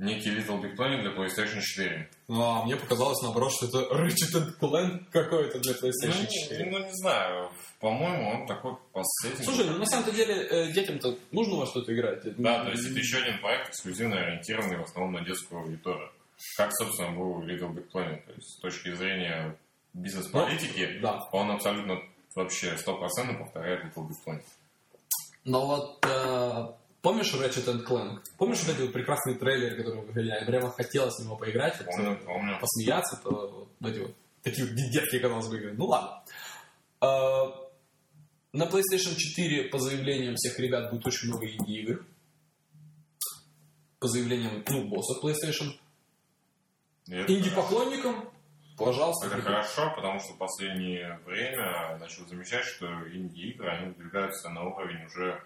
[0.03, 2.11] некий Little Big Planet для PlayStation 4.
[2.31, 6.65] А, мне показалось, наоборот, что это Ratchet Clank какой-то для PlayStation 4.
[6.65, 9.03] Ну, ну, не знаю, по-моему, он такой по
[9.45, 12.25] Слушай, ну на самом деле э, детям-то нужно во что-то играть.
[12.37, 16.11] Да, то есть это еще один проект, эксклюзивно ориентированный в основном на детскую аудиторию.
[16.57, 18.27] Как, собственно, был Little Big Planet.
[18.27, 19.57] То есть с точки зрения
[19.95, 21.19] бизнес-политики, ну, да.
[21.33, 22.01] он абсолютно
[22.35, 24.45] вообще 100% повторяет Little Big Planet.
[25.45, 26.73] Но вот э,
[27.03, 28.21] Помнишь Ratchet Clank?
[28.39, 30.31] Помнишь вот эти вот прекрасные трейлеры, которые выходили?
[30.31, 32.59] Я прямо хотелось с него поиграть, помню, помню.
[32.61, 35.73] посмеяться, то вот эти вот такие вот детки, казалось бы, игры.
[35.73, 36.23] Ну ладно.
[37.01, 37.47] А,
[38.53, 42.07] на PlayStation 4, по заявлениям всех ребят, будет очень много инди-игр.
[43.99, 45.73] По заявлениям, ну, босса PlayStation.
[47.09, 48.31] Инди-поклонникам,
[48.77, 49.27] пожалуйста.
[49.27, 55.05] Это хорошо, потому что в последнее время начал замечать, что инди-игры, они выдвигаются на уровень
[55.05, 55.43] уже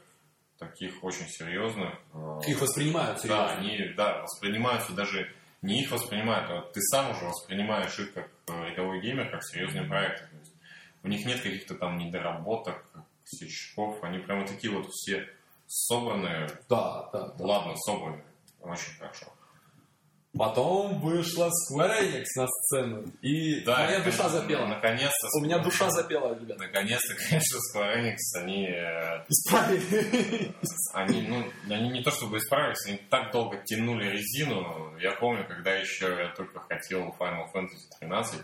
[0.58, 1.94] таких очень серьезных.
[2.14, 3.46] Э, их воспринимают серьезно.
[3.46, 5.30] Да, они да, воспринимаются даже
[5.62, 9.84] не их воспринимают, а ты сам уже воспринимаешь их как э, рядовой геймер, как серьезные
[9.84, 10.26] проекты.
[10.26, 10.52] То есть
[11.02, 12.84] у них нет каких-то там недоработок,
[13.24, 15.28] сечков, они прямо такие вот все
[15.66, 16.48] собранные.
[16.68, 17.28] Да, да.
[17.28, 17.44] да.
[17.44, 18.24] Ладно, собранные.
[18.60, 19.26] Очень хорошо.
[20.38, 24.66] Потом вышла Square Enix на сцену, и да, моя душа запела.
[24.66, 25.28] Наконец-то.
[25.38, 26.58] У меня душа запела, ребят.
[26.58, 28.66] Наконец-то, конечно, Square Enix, они...
[28.68, 30.54] Э, исправили.
[30.92, 34.96] Они, ну, они не то чтобы исправились, они так долго тянули резину.
[34.98, 38.40] Я помню, когда еще я только хотел Final Fantasy 13,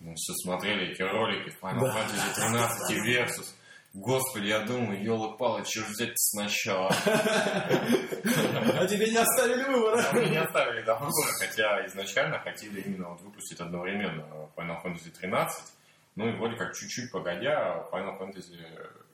[0.00, 1.96] мы все смотрели эти ролики Final да.
[1.96, 3.54] Fantasy 13 и Versus.
[3.92, 6.94] Господи, я думаю, елы-палы, что взять сначала?
[7.04, 10.04] А тебе не оставили выбора?
[10.12, 15.72] Мне не оставили, да, выбора, хотя изначально хотели именно вот выпустить одновременно Final Fantasy 13,
[16.14, 18.56] ну и вроде как чуть-чуть погодя Final Fantasy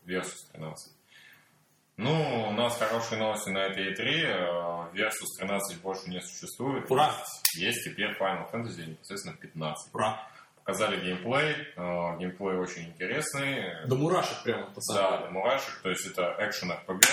[0.04, 0.92] Versus 13.
[1.96, 4.92] Ну, у нас хорошие новости на этой E3.
[4.92, 6.90] Versus 13 больше не существует.
[6.90, 7.14] Ура!
[7.54, 9.94] Есть теперь Final Fantasy, естественно, 15.
[9.94, 10.28] Ура!
[10.66, 11.54] Показали геймплей.
[11.76, 13.86] Э, геймплей очень интересный.
[13.86, 15.80] До мурашек прямо, по Да, до мурашек.
[15.80, 17.06] То есть это экшен RPG.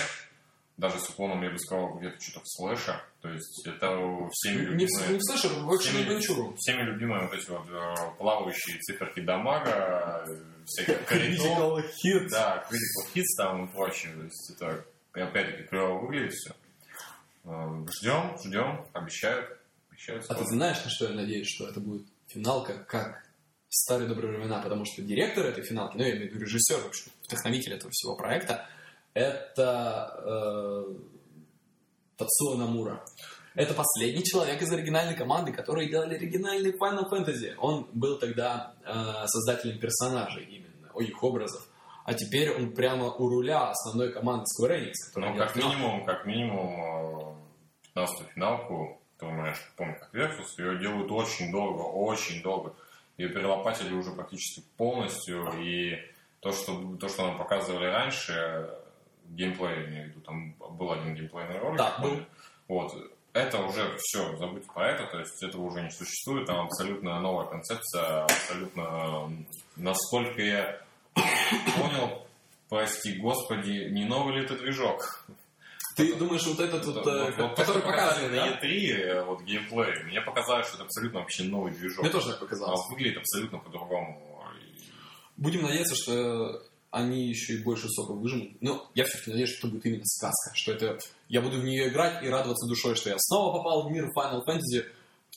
[0.78, 3.00] Даже с уклоном, я бы сказал, где-то что-то в слэша.
[3.22, 3.96] То есть это
[4.32, 4.78] всеми любимые...
[4.78, 6.56] Не в, не в экшен адвенчуру.
[6.58, 10.26] Всеми любимые вот эти вот э, плавающие циферки дамага,
[10.66, 12.30] всякие Critical hits.
[12.32, 14.14] Да, critical hits там и прочее.
[14.14, 16.56] То есть это опять-таки клево выглядит все.
[17.44, 19.60] Э, ждем, ждем, обещают.
[19.92, 23.24] обещают а ты знаешь, на что я надеюсь, что это будет финалка как
[23.74, 26.88] старые добрые времена, потому что директор этой финалки, ну, я имею в виду режиссер, в
[26.88, 28.68] общем, вдохновитель этого всего проекта,
[29.14, 30.94] это э,
[32.18, 33.04] Тацуо Намура.
[33.56, 37.56] Это последний человек из оригинальной команды, которые делали оригинальный Final Fantasy.
[37.58, 41.68] Он был тогда э, создателем персонажей именно, их образов.
[42.06, 44.94] А теперь он прямо у руля основной команды Square Enix.
[45.16, 47.38] Ну, как минимум, как минимум,
[47.96, 52.76] 15-ю э, финалку, я помню как Versus, ее делают очень долго, очень долго
[53.18, 55.98] ее перелопатили уже практически полностью, и
[56.40, 58.70] то, что, то, что нам показывали раньше,
[59.30, 61.78] геймплей, я имею в виду, там был один геймплейный ролик.
[61.78, 62.20] Да, был.
[62.68, 62.94] Вот,
[63.34, 67.48] это уже все, забудьте про это, то есть этого уже не существует, там абсолютно новая
[67.48, 69.30] концепция, абсолютно,
[69.76, 70.82] насколько я
[71.76, 72.28] понял,
[72.70, 75.26] прости господи, не новый ли это движок?
[75.96, 80.68] Ты думаешь, вот этот вот, вот, вот который показали на E3, вот геймплей, мне показалось,
[80.68, 82.04] что это абсолютно вообще новый движок.
[82.04, 82.80] Мне тоже так показалось.
[82.86, 84.22] А выглядит абсолютно по-другому.
[85.38, 88.62] Будем надеяться, что они еще и больше сока выжмут.
[88.62, 90.52] Но я все-таки надеюсь, что это будет именно сказка.
[90.54, 93.92] Что это я буду в нее играть и радоваться душой, что я снова попал в
[93.92, 94.86] мир Final Fantasy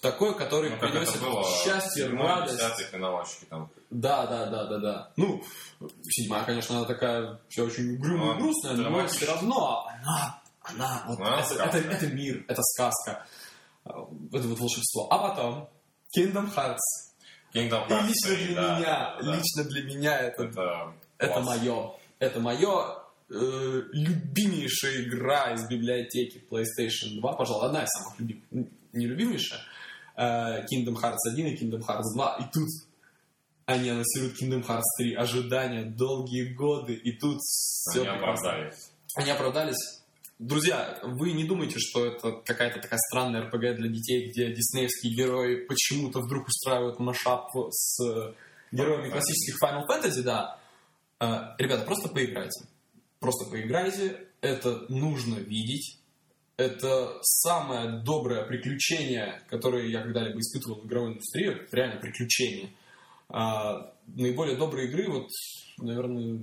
[0.02, 1.18] такой, который ну, приносит
[1.64, 2.58] счастье, радость.
[3.48, 3.70] там.
[3.90, 5.12] Да, да, да, да, да.
[5.16, 5.42] Ну,
[6.04, 11.40] седьмая, конечно, она такая все очень угрюмая, грустная, но все равно она она, вот а,
[11.40, 13.26] это, это, это мир, это сказка,
[13.84, 15.08] это вот волшебство.
[15.10, 15.68] А потом
[16.16, 16.78] Kingdom Hearts.
[17.54, 18.04] Kingdom Hearts.
[18.04, 19.36] И лично для да, меня, да.
[19.36, 22.98] лично для меня это, это, это мое, это мое
[23.30, 29.60] э, любимейшая игра из библиотеки PlayStation 2, пожалуй, одна из самых любимых, не любимейшая,
[30.16, 32.68] э, Kingdom Hearts 1 и Kingdom Hearts 2, и тут
[33.66, 38.90] они анонсируют Kingdom Hearts 3, ожидания, долгие годы, и тут все Они оправдались.
[39.16, 39.95] Они оправдались.
[40.38, 45.64] Друзья, вы не думайте, что это какая-то такая странная РПГ для детей, где диснеевские герои
[45.64, 48.34] почему-то вдруг устраивают машап с
[48.70, 50.60] героями классических Final Fantasy, да.
[51.20, 52.66] Э, ребята, просто поиграйте.
[53.18, 54.26] Просто поиграйте.
[54.42, 56.00] Это нужно видеть.
[56.58, 61.50] это самое доброе приключение, которое я когда-либо испытывал в игровой индустрии.
[61.50, 62.74] Это реально приключение.
[63.28, 65.28] А, наиболее добрые игры, вот,
[65.78, 66.40] наверное,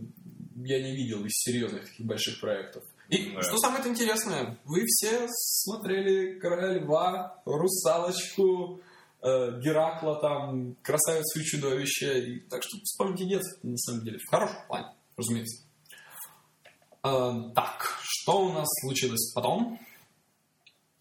[0.56, 2.84] я не видел из серьезных таких больших проектов.
[3.14, 3.42] И да.
[3.44, 8.82] что самое интересное, вы все смотрели Короля Льва, Русалочку,
[9.22, 12.26] э, Геракла, там, Красавицу и Чудовище.
[12.26, 15.64] И, так что вспомните детство, на самом деле, в хорошем плане, разумеется.
[17.04, 19.80] Э, так, что у нас случилось потом?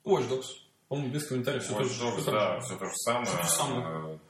[0.04, 0.48] Watch Dogs.
[0.88, 3.24] По-моему, без комментариев все, Watch Dogs, все да, все то же самое.
[3.24, 4.20] Все то же самое.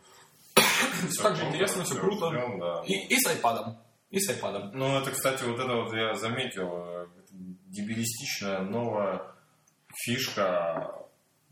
[1.10, 2.28] Все так же интересно, все круто.
[2.28, 2.82] Ждем, да.
[2.86, 3.74] и, и с iPad.
[4.10, 4.70] И с iPad.
[4.72, 7.08] Ну, это, кстати, вот это вот я заметил.
[7.32, 9.22] Дебилистичная новая
[9.94, 11.02] фишка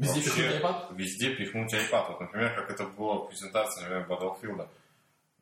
[0.01, 0.97] Везде Вообще, пихнуть iPad?
[0.97, 2.07] Везде пихнуть iPad.
[2.09, 4.68] Вот, например, как это было в презентации, например, Battlefield.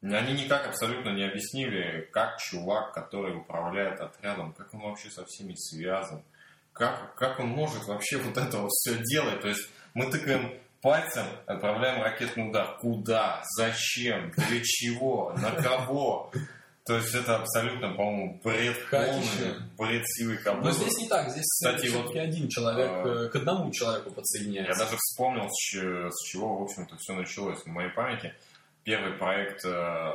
[0.02, 5.54] Они никак абсолютно не объяснили, как чувак, который управляет отрядом, как он вообще со всеми
[5.54, 6.24] связан.
[6.72, 9.40] Как, как он может вообще вот это вот все делать?
[9.40, 12.78] То есть мы тыкаем пальцем, отправляем ракетный удар.
[12.78, 13.42] Куда?
[13.56, 14.32] Зачем?
[14.36, 15.34] Для чего?
[15.40, 16.32] На кого?
[16.88, 20.64] То есть это абсолютно, по-моему, бред полный, бред силы кобылы.
[20.64, 24.72] Но здесь не так, здесь Кстати, вот, один человек а, к одному человеку подсоединяется.
[24.72, 28.34] Я даже вспомнил, с, чего, в общем-то, все началось в моей памяти.
[28.84, 30.12] Первый проект, э,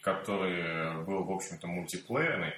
[0.00, 2.54] который был, в общем-то, мультиплеерный,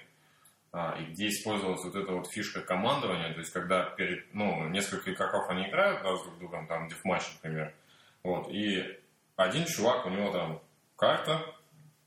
[0.72, 5.12] а, и где использовалась вот эта вот фишка командования, то есть когда перед, ну, несколько
[5.12, 7.74] игроков они играют друг с другом, там, дефматч, например,
[8.22, 8.98] вот, и
[9.36, 10.62] один чувак, у него там
[10.96, 11.44] карта,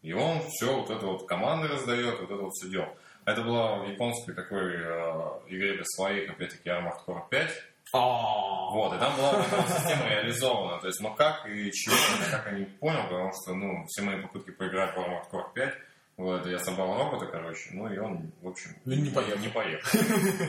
[0.02, 2.90] и он все вот это вот команды раздает, вот это вот все делал.
[3.26, 7.52] Это было в японской такой э, игре для своих, опять-таки, Armored Core 5.
[7.94, 8.72] А.
[8.72, 10.80] Вот, и там была эта система реализована.
[10.80, 11.96] То есть, но как и чего,
[12.32, 15.74] как я не понял, потому что, ну, все мои попытки поиграть в Armored Core 5,
[16.18, 19.40] вот, я собрал робота, короче, ну, и он, в общем, ну, не поехал.
[19.40, 20.00] Не поехал.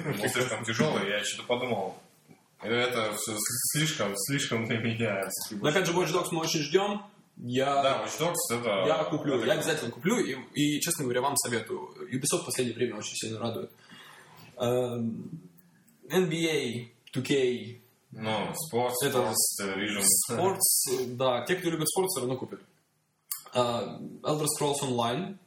[0.07, 1.98] Он слишком тяжелый, я что-то подумал,
[2.62, 3.36] это все
[3.72, 5.28] слишком, слишком для меня.
[5.50, 7.03] Но опять же, Watch Dogs мы очень ждем.
[7.37, 8.85] Я, да, Watch Dogs это...
[8.87, 11.95] Я куплю, это я обязательно куплю, и, и, честно говоря, вам советую.
[12.12, 13.70] Ubisoft в последнее время очень сильно радует.
[14.57, 17.78] NBA, 2K...
[18.12, 19.33] Ну, Sports, это.
[20.30, 22.61] Sports, да, те, кто любит спорт, все равно купят.
[23.55, 25.39] Uh, Elder Scrolls Online,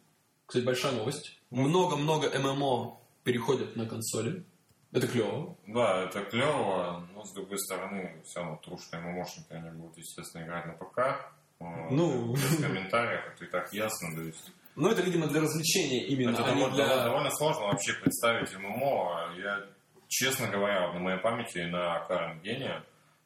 [0.48, 1.40] кстати, большая новость.
[1.52, 4.44] Много-много ММО переходят на консоли.
[4.92, 5.56] Это клево.
[5.68, 10.66] Да, это клево, но с другой стороны, все равно трушные ММОшники, они будут, естественно, играть
[10.66, 11.35] на ПК.
[11.60, 14.16] Ну, без комментариев, это и так ясно.
[14.16, 14.52] То есть...
[14.76, 16.32] Ну, это, видимо, для развлечения именно.
[16.32, 17.04] Это а довольно, для...
[17.04, 19.34] довольно сложно вообще представить ММО.
[19.38, 19.66] Я,
[20.08, 22.82] честно говоря, на моей памяти на Current Genie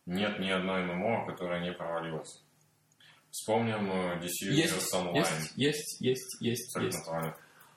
[0.05, 2.43] нет ни одной ММО, которая не провалилась.
[3.32, 5.15] Вспомним э, DC есть, Online.
[5.15, 6.77] Есть, есть, есть, есть.
[6.77, 7.07] есть.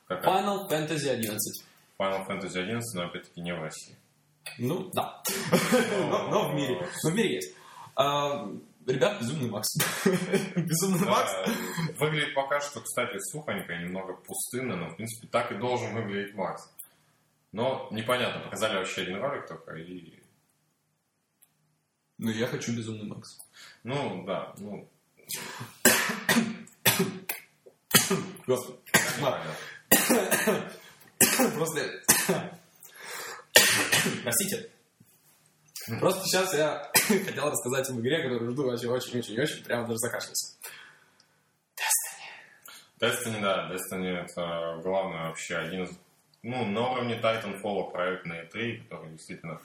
[0.09, 1.65] Final Fantasy 11.
[1.99, 3.97] Final Fantasy 11, но опять-таки не в России.
[4.59, 5.23] Ну, да.
[6.31, 6.89] но, в мире.
[7.05, 7.55] Но в мире есть.
[8.87, 9.69] Ребят, безумный Макс.
[10.57, 11.31] безумный Макс.
[11.99, 16.69] Выглядит пока что, кстати, сухонько, немного пустынно, но, в принципе, так и должен выглядеть Макс.
[17.53, 20.21] Но непонятно, показали вообще один ролик только и...
[22.19, 23.39] Ну, я хочу безумный Макс.
[23.85, 24.91] Ну, да, ну...
[28.47, 28.79] Господи.
[31.55, 32.03] Просто...
[34.25, 34.71] Простите.
[36.01, 40.57] Просто сейчас я хотел рассказать об игре, которую жду вообще очень-очень-очень, прямо даже закашлялся.
[41.77, 43.01] Destiny.
[43.01, 43.71] Destiny, да.
[43.71, 45.91] Destiny это главное вообще один из...
[46.43, 49.61] Ну, на уровне Titanfall проект на E3, который действительно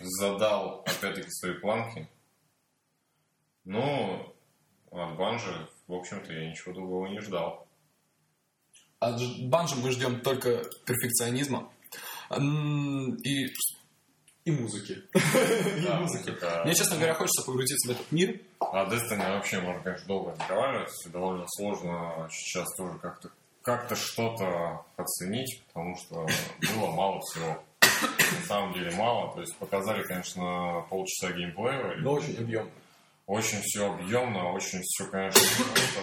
[0.00, 2.08] задал, опять-таки, свои планки.
[3.64, 4.34] Ну,
[4.90, 7.66] от Банжи, в общем-то, я ничего другого не ждал.
[8.98, 11.70] От Банжи мы ждем только перфекционизма.
[13.24, 13.52] И
[14.44, 15.02] и музыки.
[15.14, 16.34] и музыки.
[16.64, 18.40] Мне, честно говоря, хочется погрузиться в этот мир.
[18.60, 20.90] А Destiny вообще можно, конечно, долго разговаривать.
[21.12, 23.30] Довольно сложно сейчас тоже как-то
[23.62, 26.26] как-то что-то оценить, потому что
[26.74, 27.62] было мало всего.
[27.80, 29.32] На самом деле мало.
[29.34, 31.96] То есть показали, конечно, полчаса геймплея.
[31.98, 32.70] Но очень объемно.
[33.26, 35.40] Очень все объемно, очень все, конечно,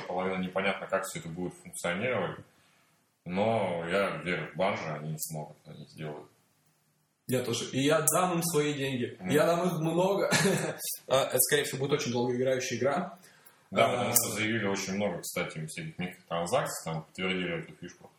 [0.08, 2.40] половина непонятно, как все это будет функционировать.
[3.26, 6.30] Но я верю в банжи, они смогут, они сделают.
[7.30, 7.70] Я тоже.
[7.72, 9.16] И я дам им свои деньги.
[9.20, 9.32] Mm.
[9.32, 10.32] Я дам их много.
[11.08, 13.18] А, это, скорее всего, будет очень долгоиграющая игра.
[13.72, 18.12] Да, а, потому что заявили очень много, кстати, всяких микротранзакций, там подтвердили эту фишку,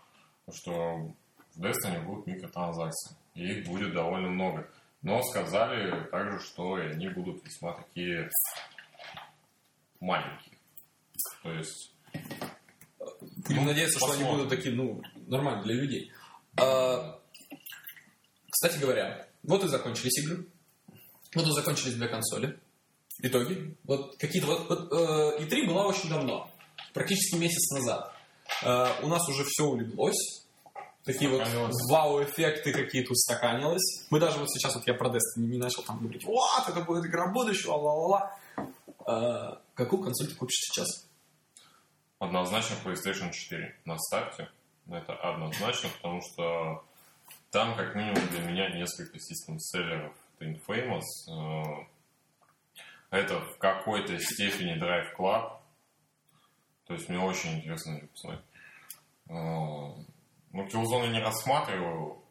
[0.52, 1.12] что
[1.54, 3.16] в Destiny будут микротранзакции.
[3.34, 4.68] И их будет довольно много.
[5.02, 8.30] Но сказали также, что они будут весьма такие
[9.98, 10.56] маленькие.
[11.42, 11.94] То есть...
[13.46, 14.20] Будем ну, надеяться, посмотрим.
[14.20, 16.12] что они будут такие, ну, нормальные для людей.
[16.56, 17.19] А,
[18.60, 20.46] кстати говоря, Вот и закончились игры.
[21.34, 22.60] Вот и закончились две консоли.
[23.22, 23.74] Итоги.
[23.84, 26.50] Вот какие-то вот, вот э, E3 была очень давно,
[26.92, 28.12] практически месяц назад.
[28.62, 30.44] Э, у нас уже все улеглось.
[31.04, 31.42] Такие вот
[31.88, 34.06] вау-эффекты какие-то устаканилось.
[34.10, 37.06] Мы даже вот сейчас, вот я про Destiny не начал там говорить, вот, это будет
[37.06, 38.36] игра будущего, ла-ла-ла.
[39.06, 41.06] Э, какую консоль ты купишь сейчас?
[42.18, 44.50] Однозначно PlayStation 4 на старте.
[44.86, 46.84] Это однозначно, потому что
[47.50, 50.14] там, как минимум, для меня несколько систем-селлеров.
[50.38, 51.86] Это Infamous, э,
[53.10, 55.58] это в какой-то степени Drive Club.
[56.86, 58.44] То есть мне очень интересно ее посмотреть.
[59.28, 62.22] Э, ну, Killzone не рассматриваю.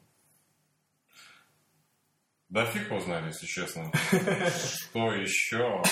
[2.49, 3.91] Да фиг его если честно.
[3.93, 5.83] Что еще?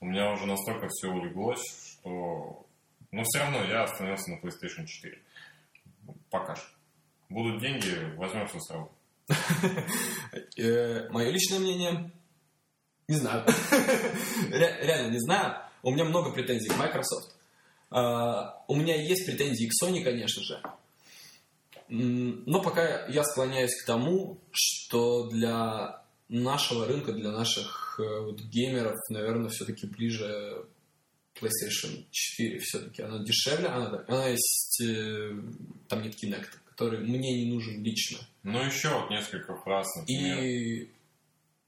[0.00, 2.66] У меня уже настолько все улеглось, что...
[3.10, 5.20] Но все равно я остановился на PlayStation 4.
[6.30, 6.73] Пока что.
[7.34, 8.92] Будут деньги, возьмем все сразу.
[10.56, 12.12] Э, Мое личное мнение,
[13.08, 13.44] не знаю.
[14.52, 15.56] Реально не знаю.
[15.82, 17.34] У меня много претензий к Microsoft.
[17.90, 20.62] А, у меня есть претензии к Sony, конечно же.
[21.88, 28.96] Но пока я склоняюсь к тому, что для нашего рынка, для наших э, вот, геймеров,
[29.10, 30.66] наверное, все-таки ближе
[31.34, 33.02] PlayStation 4 все-таки.
[33.02, 35.32] Она дешевле, она, она есть, э,
[35.88, 38.18] там нет Kinect, который мне не нужен лично.
[38.42, 40.42] Ну, еще вот несколько фраз, например.
[40.42, 40.90] И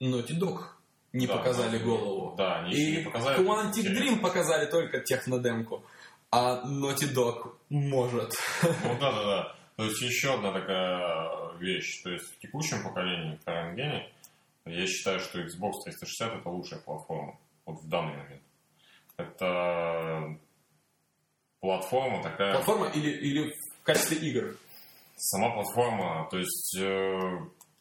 [0.01, 0.65] Naughty Dog
[1.13, 2.35] не да, показали голову.
[2.37, 3.39] Да, они и не показали.
[3.39, 5.85] Quantic Dream показали только технодемку,
[6.31, 8.35] а Naughty Dog может.
[8.63, 9.57] Ну да, да, да.
[9.77, 12.03] То есть еще одна такая вещь.
[12.03, 14.03] То есть в текущем поколении в current
[14.67, 17.39] я считаю, что Xbox 360 это лучшая платформа.
[17.65, 18.43] Вот в данный момент.
[19.17, 20.37] Это
[21.61, 22.55] платформа такая...
[22.55, 24.57] Платформа или, или в качестве игр?
[25.17, 27.19] Сама платформа, то есть э,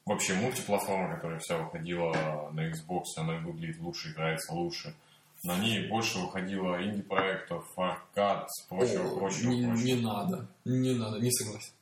[0.05, 4.95] вообще мультиплатформа, которая вся выходила на Xbox, она выглядит лучше, играется лучше.
[5.43, 9.86] На ней больше выходило инди-проектов, аркад, прочего, О, прочего, не, прочего.
[9.86, 11.73] Не надо, не надо, не согласен.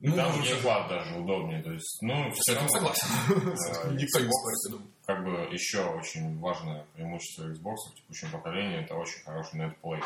[0.00, 2.68] Ну, Там геймплад даже удобнее, то есть, ну, все равно...
[2.68, 3.06] согласен.
[3.30, 8.94] Э, Никто не спорит, Как бы еще очень важное преимущество Xbox в текущем поколении, это
[8.94, 10.02] очень хороший нетплей.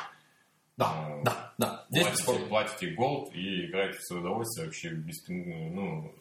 [0.81, 1.87] Да, э, да, да.
[1.91, 6.13] платите, платите Gold и играете в свое удовольствие вообще без пинга, ну,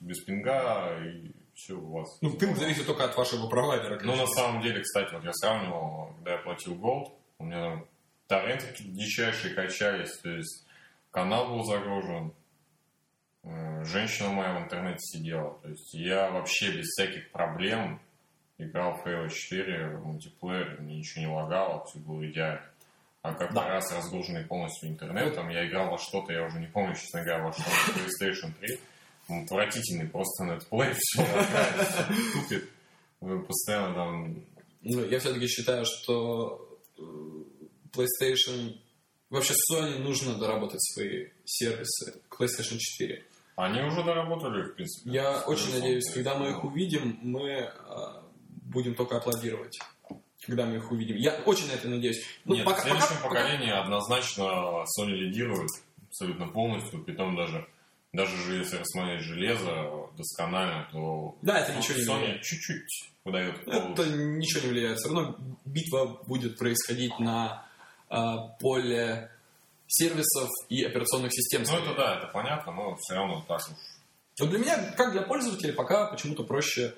[0.00, 2.18] без пинга и все у вас.
[2.20, 4.00] Ну, пинг зависит только от вашего провайдера.
[4.02, 7.84] Ну, на самом деле, кстати, вот я сравнивал, когда я платил Gold, у меня
[8.26, 10.66] торренты дичайшие качались, то есть
[11.10, 12.32] канал был загружен,
[13.48, 15.58] Э, женщина моя в интернете сидела.
[15.62, 18.00] То есть я вообще без всяких проблем
[18.58, 22.62] играл в Halo 4 в мультиплеер, мне ничего не лагало, все было идеально.
[23.28, 23.68] А как да.
[23.68, 27.52] раз разгруженный полностью интернетом, я играл во что-то, я уже не помню, честно говоря, во
[27.52, 28.80] что PlayStation 3.
[29.28, 31.26] Он отвратительный просто нетплей, все
[32.32, 32.70] тупит.
[33.46, 34.44] Постоянно там...
[34.82, 37.02] Ну, я все-таки считаю, что э,
[37.92, 38.78] PlayStation...
[39.28, 43.24] Вообще Sony нужно доработать свои сервисы к PlayStation 4.
[43.56, 45.10] Они уже доработали, в принципе.
[45.10, 47.72] Я очень надеюсь, когда мы их увидим, мы э,
[48.62, 49.78] будем только аплодировать.
[50.48, 51.16] Когда мы их увидим.
[51.16, 52.24] Я очень на это надеюсь.
[52.46, 53.82] Ну, Нет, пока, в следующем пока, поколении пока...
[53.82, 54.42] однозначно
[54.98, 55.68] Sony лидирует
[56.08, 57.04] абсолютно полностью.
[57.04, 57.68] Притом даже,
[58.14, 62.42] даже же если рассмотреть железо досконально, то да, это ничего не Sony влияет.
[62.42, 63.68] чуть-чуть выдает.
[63.68, 64.98] Это ничего не влияет.
[64.98, 65.36] Все равно
[65.66, 67.66] битва будет происходить на
[68.08, 68.16] э,
[68.58, 69.30] поле
[69.86, 71.62] сервисов и операционных систем.
[71.66, 73.76] Ну, это да, это понятно, но все равно так уж.
[74.40, 76.94] Вот для меня, как для пользователя, пока почему-то проще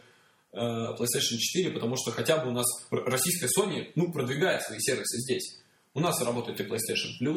[0.53, 5.59] PlayStation 4, потому что хотя бы у нас российская Sony ну, продвигает свои сервисы здесь.
[5.95, 7.37] У нас работает и PlayStation Plus,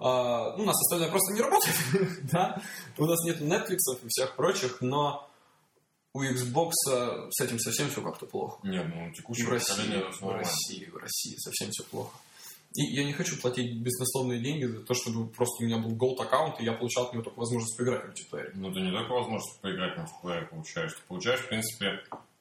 [0.00, 1.76] Uh, ну, у нас остальное просто не работает,
[2.32, 2.62] да,
[2.96, 5.28] у нас нет Netflix и всех прочих, но
[6.14, 6.70] у Xbox
[7.30, 8.66] с этим совсем все как-то плохо.
[8.66, 12.16] Нет, ну, текущее в России, в России, в России совсем все плохо.
[12.74, 16.20] И я не хочу платить беспрекословные деньги за то, чтобы просто у меня был голд
[16.20, 18.52] аккаунт, и я получал от него только возможность поиграть в мультиплеере.
[18.54, 20.92] Ну, ты не только возможность поиграть в мультиплеере получаешь.
[20.94, 22.00] Ты получаешь, в принципе,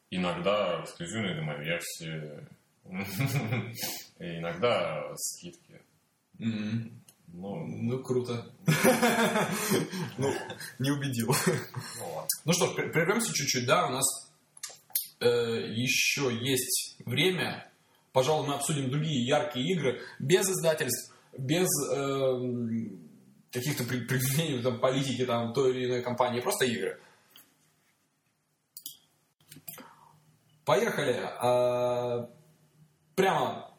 [0.10, 2.48] иногда эксклюзивные демо-версии,
[4.20, 5.82] иногда скидки.
[6.38, 8.52] Ну, ну, круто.
[10.18, 10.34] Ну,
[10.80, 11.34] не убедил.
[12.44, 14.32] Ну что, прервемся чуть-чуть, да, у нас
[15.22, 15.28] э,
[15.76, 17.70] еще есть время
[18.12, 22.90] Пожалуй, мы обсудим другие яркие игры без издательств, без э,
[23.52, 23.84] каких-то
[24.64, 27.00] там, политики там, той или иной компании, просто игры.
[30.70, 31.20] Поехали.
[31.42, 32.30] А,
[33.16, 33.72] прямо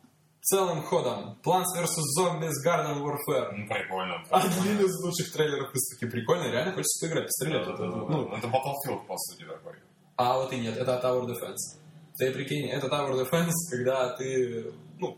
[0.43, 1.39] целым ходом.
[1.45, 2.19] Plants vs.
[2.19, 3.53] Zombies Garden Warfare.
[3.53, 4.25] Ну, прикольно.
[4.29, 6.11] Один из лучших трейлеров выставки.
[6.11, 7.65] Прикольно, реально хочется поиграть, пострелять.
[7.65, 8.39] Да, Это, да, да, ну, да.
[8.39, 9.75] Это Battlefield, по сути, такой.
[10.17, 11.79] А вот и нет, это Tower Defense.
[12.19, 15.17] Ты прикинь, это Tower Defense, когда ты, ну,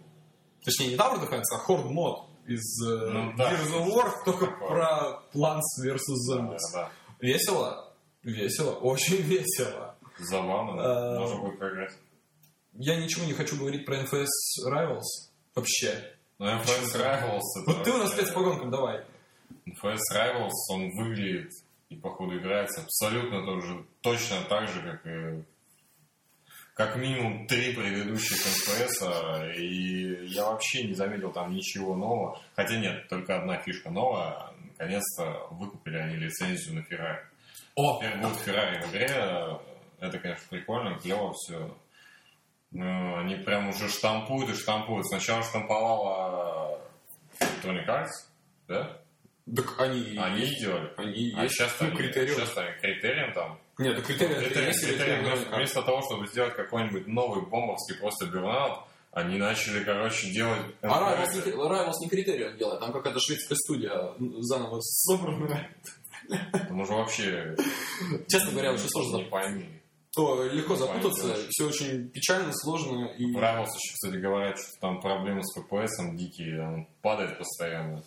[0.62, 3.51] точнее не Tower Defense, а Horde мод из э, Ну да.
[3.51, 4.68] Gears of War, только Такое.
[4.68, 6.01] про Plants vs.
[6.29, 6.59] Да, Zombies.
[6.75, 6.91] да.
[7.18, 7.95] Весело?
[8.23, 9.91] Весело, очень весело.
[10.18, 10.82] Забавно.
[11.14, 11.92] А, Можно будет поиграть.
[12.74, 14.26] Я ничего не хочу говорить про NFS
[14.66, 15.02] Rivals
[15.54, 16.12] вообще.
[16.38, 17.40] Ну, FS Rivals.
[17.66, 19.04] Вот ты у нас вообще- спец по гонкам, давай.
[19.66, 21.50] FS Rivals, он выглядит
[21.90, 25.44] и, походу, играется абсолютно тоже, точно так же, как и
[26.74, 32.40] как минимум три предыдущих FPS, и я вообще не заметил там ничего нового.
[32.56, 34.52] Хотя нет, только одна фишка новая.
[34.70, 37.20] Наконец-то выкупили они лицензию на Феррари.
[37.76, 39.58] О, Теперь будет Феррари в игре.
[40.03, 41.76] Это, конечно, прикольно, клево все.
[42.72, 45.07] Ну, они прям уже штампуют и штампуют.
[45.07, 46.80] Сначала штамповала
[47.38, 48.09] Electronic Arts,
[48.66, 48.98] да?
[49.55, 50.92] так они, Они сделали.
[50.96, 51.55] они А есть.
[51.55, 52.36] сейчас Ну, они, критериум.
[52.36, 53.61] сейчас они критерием там.
[53.78, 55.20] Нет, ну критерий, Критерием, есть критерием.
[55.20, 58.80] критерий, Вместо, вместо того, чтобы сделать какой-нибудь новый бомбовский просто бернаут,
[59.12, 60.62] они начали, короче, делать...
[60.80, 65.70] А Rivals не, Rivals не критерий он делает, там какая-то шведская студия заново собранная.
[66.50, 67.55] Там уже вообще...
[68.28, 69.82] Честно говоря, очень сложно Не пойми.
[70.14, 71.44] То легко запутаться, Понятно.
[71.50, 73.24] все очень печально, сложно и...
[73.32, 78.02] В Rivals еще, кстати, говорят, что там проблемы с FPS дикие, он падает постоянно.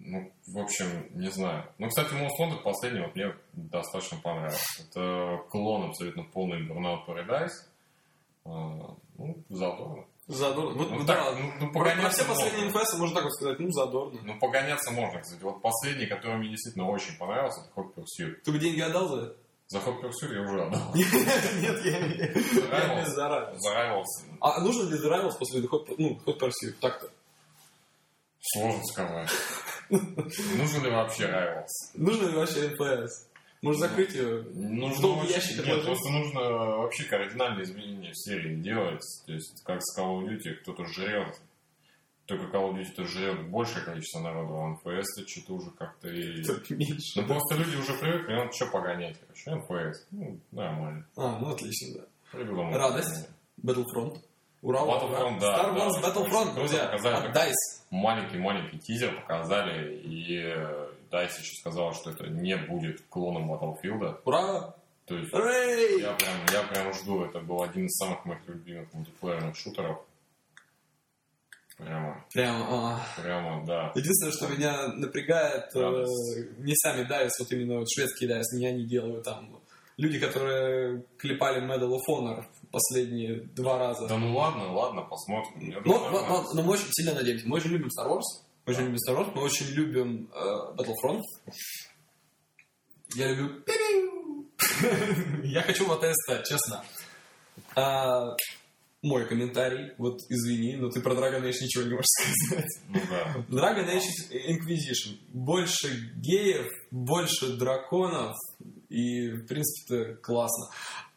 [0.00, 1.64] Ну, в общем, не знаю.
[1.78, 4.82] Ну, кстати, Most Wanted последний вот мне достаточно понравился.
[4.82, 7.52] Это клон абсолютно полный Burnout Paradise.
[8.44, 10.04] А, Ну, задорно.
[10.26, 10.78] Задорно.
[10.78, 12.80] Вот, Ну, да, так, ну, ну, погоняться все последние можно.
[12.80, 14.20] НФС можно так вот сказать, ну, задорно.
[14.24, 15.42] Ну, погоняться можно, кстати.
[15.42, 18.34] Вот последний, который мне действительно очень понравился, это Hot Pursuit.
[18.44, 19.36] Ты бы деньги отдал за это?
[19.72, 20.80] За Hot Pursuit я уже отдал.
[20.94, 23.06] Нет, я не я не Rivals.
[23.06, 23.58] за Rivals.
[23.58, 26.20] За Rivals А нужно ли Rivals после The Hot, ну?
[26.80, 27.08] Так-то.
[28.40, 29.30] сложно сказать.
[29.88, 31.66] Нужен ли вообще Rivals?
[31.94, 33.28] Нужно ли вообще НФС?
[33.62, 34.42] Может закрыть ее?
[34.52, 39.00] Нужно очень- ящик Нет, просто нужно вообще кардинальные изменения в серии делать.
[39.26, 41.40] То есть, как с Call of Duty, кто-то жрет.
[42.26, 46.42] Только Call of Duty жрет большее количество народу, а то что-то уже как-то и...
[46.70, 47.20] Меньше.
[47.20, 49.94] Ну, просто люди уже привыкли, ну, что погонять, короче, NFS.
[50.12, 51.04] Ну, нормально.
[51.16, 52.06] А, ну отлично, да.
[52.30, 52.72] Придумал.
[52.72, 53.28] Радость.
[53.60, 54.18] Battlefront.
[54.62, 55.40] Ура, Battlefront, ура.
[55.40, 56.08] да, Star Wars да.
[56.08, 56.86] Battlefront, друзья.
[56.86, 57.28] показали.
[57.28, 57.82] От DICE.
[57.90, 64.20] Маленький-маленький тизер показали, и э, DICE еще сказал, что это не будет клоном Battlefield.
[64.24, 64.74] Ура!
[65.06, 65.32] То есть!
[65.32, 67.24] Я прям, я прям жду.
[67.24, 69.98] Это был один из самых моих любимых мультиплеерных шутеров.
[71.84, 73.92] Прямо, Прям, а, прямо, да.
[73.94, 76.04] Единственное, что меня напрягает, э,
[76.58, 79.58] не сами DICE, вот именно вот шведские DICE, не они делают там.
[79.98, 84.06] Люди, которые клепали Medal of Honor последние два раза.
[84.08, 85.70] Да ну ладно, ладно, посмотрим.
[85.70, 87.46] Я Но, думаю, но- но- но мы очень сильно надеемся.
[87.48, 88.22] Мы очень любим Star Wars.
[88.64, 89.32] Мы очень любим Star Wars.
[89.34, 91.20] Мы очень любим э, Battlefront.
[93.14, 93.62] Я люблю...
[95.44, 96.82] Я хочу в АТС честно.
[99.02, 102.70] Мой комментарий, вот извини, но ты про Dragon Age ничего не можешь сказать.
[102.88, 103.74] Ну да.
[103.74, 105.18] Dragon Age Inquisition.
[105.32, 108.36] Больше геев, больше драконов,
[108.88, 110.66] и, в принципе, это классно.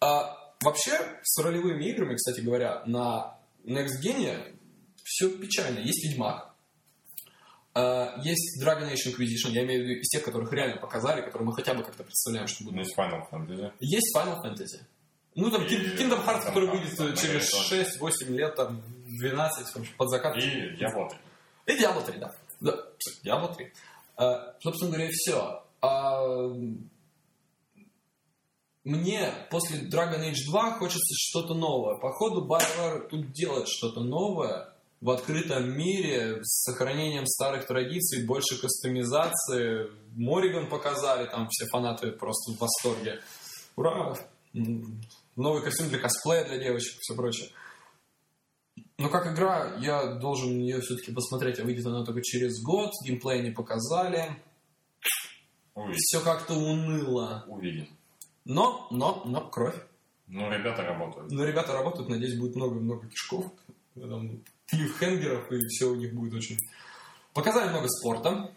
[0.02, 4.58] А, вообще, с ролевыми играми, кстати говоря, на Next Gen
[5.04, 5.78] все печально.
[5.80, 6.56] Есть Ведьмак,
[7.76, 11.46] а, есть Dragon Age Inquisition, я имею в виду из тех, которых реально показали, которые
[11.46, 12.88] мы хотя бы как-то представляем, что Ну, будут.
[12.88, 13.72] есть Final Fantasy.
[13.80, 14.82] Есть Final Fantasy.
[15.36, 18.82] Ну, там Kingdom Hearts, который выйдет э, через наверное, 6-8 лет, там,
[19.20, 20.38] 12, в общем, под закат.
[20.38, 21.10] И Diablo
[21.66, 21.76] 3.
[21.76, 22.32] И Diablo 3, да.
[22.62, 22.80] Да,
[23.24, 23.74] Diablo 3.
[24.18, 25.64] А, собственно говоря, все.
[28.86, 31.98] мне после Dragon Age 2 хочется что-то новое.
[31.98, 39.92] Походу, BioWare тут делает что-то новое в открытом мире с сохранением старых традиций, больше кастомизации.
[40.16, 43.20] Мориган показали, там все фанаты просто в восторге.
[43.76, 44.16] Ура!
[45.36, 47.50] Новый костюм для косплея для девочек и все прочее.
[48.98, 53.42] Но как игра, я должен ее все-таки посмотреть, а выйдет она только через год, геймплей
[53.42, 54.38] не показали.
[55.74, 55.98] Увидим.
[55.98, 57.44] Все как-то уныло.
[57.48, 57.90] Увидим.
[58.46, 59.76] Но, но, но, кровь.
[60.28, 61.32] Ну, ребята работают.
[61.32, 63.52] Но ребята работают, надеюсь, будет много-много кишков,
[63.96, 66.58] там, клиффхенгеров, и все у них будет очень...
[67.34, 68.52] Показали много спорта.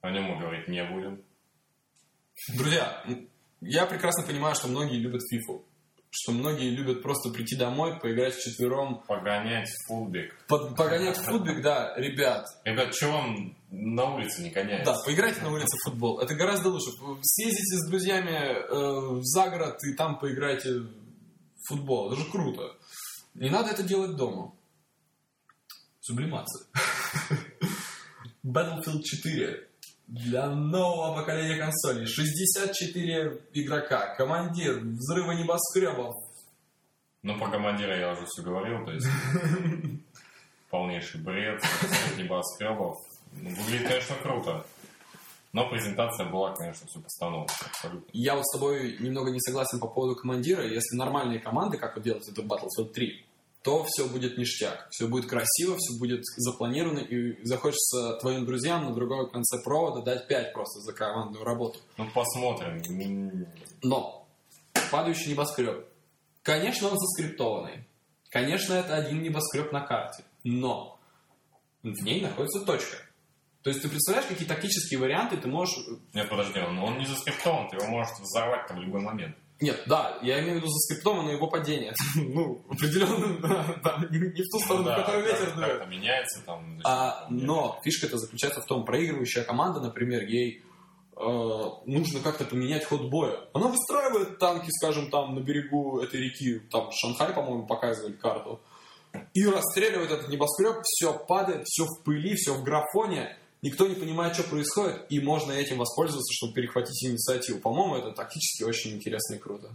[0.00, 1.22] О нем мы говорить не будем.
[2.56, 3.04] Друзья,
[3.60, 5.64] я прекрасно понимаю, что многие любят фифу.
[6.14, 10.36] Что многие любят просто прийти домой, поиграть вчетвером, Погонять в футбик.
[10.46, 14.92] под- погонять в футбик, да, ребят, Ребят, что вам на улице не гоняется?
[14.92, 16.20] Да, поиграйте на улице в футбол.
[16.20, 16.90] Это гораздо лучше.
[17.22, 20.90] Съездите с друзьями э, за город и там поиграйте в
[21.66, 22.12] футбол.
[22.12, 22.76] Это же круто.
[23.32, 24.52] Не надо это делать дома.
[26.00, 26.66] Сублимация.
[28.44, 29.68] Battlefield 4
[30.12, 32.06] для нового поколения консолей.
[32.06, 36.14] 64 игрока, командир, взрывы небоскребов.
[37.22, 39.06] Ну, по командира я уже все говорил, то есть
[40.70, 41.62] полнейший бред,
[42.18, 42.98] небоскребов.
[43.32, 44.66] Ну, выглядит, конечно, круто.
[45.54, 47.54] Но презентация была, конечно, все постановка.
[47.66, 48.10] Абсолютно.
[48.12, 50.62] Я вот с тобой немного не согласен по поводу командира.
[50.62, 53.26] Если нормальные команды, как вот делать это Battlefield 3,
[53.62, 54.88] то все будет ништяк.
[54.90, 60.26] Все будет красиво, все будет запланировано, и захочется твоим друзьям на другом конце провода дать
[60.28, 61.78] 5 просто за командную работу.
[61.96, 63.46] Ну, посмотрим.
[63.82, 64.26] Но
[64.90, 65.86] падающий небоскреб.
[66.42, 67.86] Конечно, он заскриптованный.
[68.30, 70.24] Конечно, это один небоскреб на карте.
[70.42, 70.98] Но
[71.82, 72.96] в ней находится точка.
[73.62, 75.74] То есть ты представляешь, какие тактические варианты ты можешь...
[76.14, 79.36] Нет, подожди, он, он не заскриптован, ты его можешь взорвать там в любой момент.
[79.62, 81.94] Нет, да, я имею в виду заскриптовано его падение.
[82.16, 83.38] ну, определенно,
[83.84, 85.78] да, не в ту сторону, да, в которую ветер как, дует.
[85.78, 86.80] Как меняется там.
[86.84, 90.64] А, но фишка это заключается в том, проигрывающая команда, например, ей
[91.16, 91.20] э,
[91.86, 93.38] нужно как-то поменять ход боя.
[93.54, 98.60] Она выстраивает танки, скажем, там на берегу этой реки, там Шанхай, по-моему, показывали карту,
[99.32, 104.34] и расстреливает этот небоскреб, все падает, все в пыли, все в графоне, никто не понимает,
[104.34, 107.60] что происходит, и можно этим воспользоваться, чтобы перехватить инициативу.
[107.60, 109.70] По-моему, это тактически очень интересно и круто.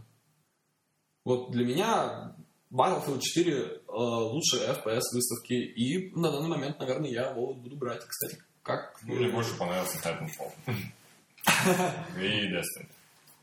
[1.24, 2.36] Вот для меня
[2.72, 8.06] Battlefield 4 э, лучшие FPS выставки, и на данный момент, наверное, я его буду брать.
[8.06, 9.00] Кстати, как...
[9.04, 10.52] Ну, мне больше понравился Titanfall.
[12.18, 12.88] И Destiny.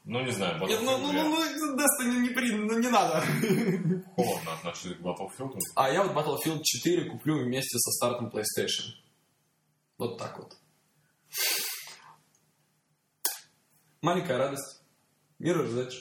[0.06, 2.52] Ну, не знаю, Нет, ну, ну, ну, ну, Destiny не, при...
[2.52, 3.24] ну, не надо.
[4.14, 5.58] Холодно отношусь к Battlefield.
[5.76, 9.03] А я вот Battlefield 4 куплю вместе со стартом PlayStation.
[10.04, 10.54] Вот так вот.
[14.02, 14.82] Маленькая радость.
[15.40, 15.94] Mirror's Edge.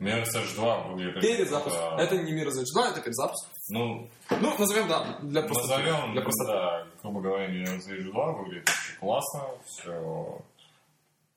[0.00, 1.20] Mirror's 2 выглядит...
[1.20, 1.76] Перезапуск.
[1.98, 3.50] Это не Mirror's Edge 2, это перезапуск.
[3.68, 5.82] Ну, ну назовем, да, для простоты.
[5.82, 6.50] Назовем, для простоты.
[6.50, 9.48] да, грубо говоря, Mirror's Edge 2 выглядит классно.
[9.66, 10.40] Все...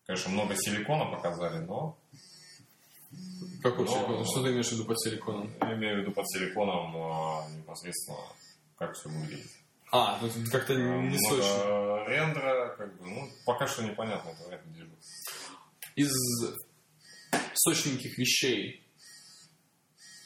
[0.05, 1.97] Конечно, много силикона показали, но...
[3.61, 3.91] Какой но...
[3.91, 4.25] силикон?
[4.25, 5.51] Что ты имеешь в виду под силиконом?
[5.59, 8.19] Я имею в виду под силиконом а, непосредственно,
[8.77, 9.64] как все выглядит.
[9.91, 12.05] А, ну как-то не Много сочно.
[12.07, 14.89] рендера, как бы, ну, пока что непонятно, это вряд ли.
[15.95, 16.11] Из
[17.53, 18.81] сочненьких вещей.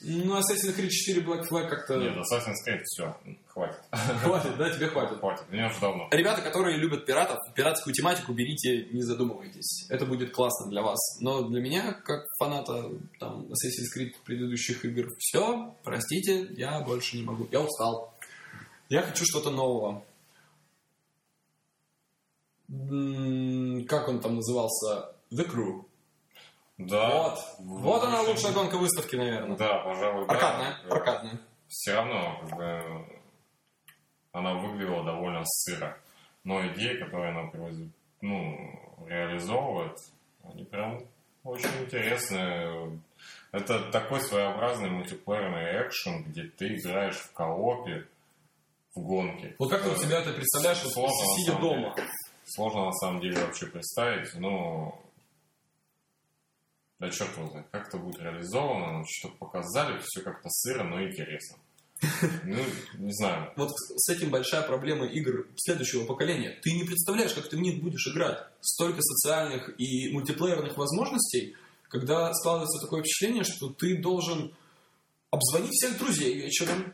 [0.02, 1.98] Ну, Assassin's Creed 4 Black Flag как-то...
[1.98, 3.80] Нет, Assassin's Creed, все, хватит.
[4.24, 4.70] Хватит, да?
[4.70, 5.20] Тебе хватит.
[5.20, 6.08] Хватит, мне уже давно.
[6.12, 9.88] Ребята, которые любят пиратов, пиратскую тематику берите, не задумывайтесь.
[9.90, 10.98] Это будет классно для вас.
[11.20, 12.90] Но для меня, как фаната
[13.20, 17.50] там, Assassin's Creed предыдущих игр, все, простите, я больше не могу.
[17.52, 18.16] Я устал.
[18.90, 20.04] Я хочу что-то нового.
[23.88, 25.14] Как он там назывался?
[25.32, 25.86] The Crew.
[26.80, 27.30] Да.
[27.30, 27.40] Вот.
[27.60, 29.58] Вот она лучшая гонка выставки, наверное.
[29.58, 30.34] Да, пожалуй, да.
[30.34, 30.80] Аркадная.
[30.90, 31.40] Аркадная.
[31.68, 33.06] Все равно, как бы,
[34.32, 36.00] она выглядела довольно сыро.
[36.44, 39.98] Но идеи, которые она привозит, ну, реализовывает,
[40.44, 41.00] они прям
[41.44, 43.00] очень интересные.
[43.52, 48.08] Это такой своеобразный мультиплеерный экшен, где ты играешь в коопе
[49.00, 49.56] в гонке.
[49.60, 51.94] Вот как ты себя это представляешь, вот Сложно, сидя дома?
[51.96, 52.08] деле.
[52.46, 55.00] Сложно на самом деле вообще представить, но
[57.00, 61.58] да черт его знает, как это будет реализовано, что показали, все как-то сыро, но интересно.
[62.44, 62.64] Ну,
[62.98, 63.52] не знаю.
[63.56, 66.58] Вот с этим большая проблема игр следующего поколения.
[66.62, 68.40] Ты не представляешь, как ты в них будешь играть.
[68.62, 71.56] Столько социальных и мультиплеерных возможностей,
[71.90, 74.54] когда складывается такое впечатление, что ты должен
[75.30, 76.94] обзвонить всех друзей вечером,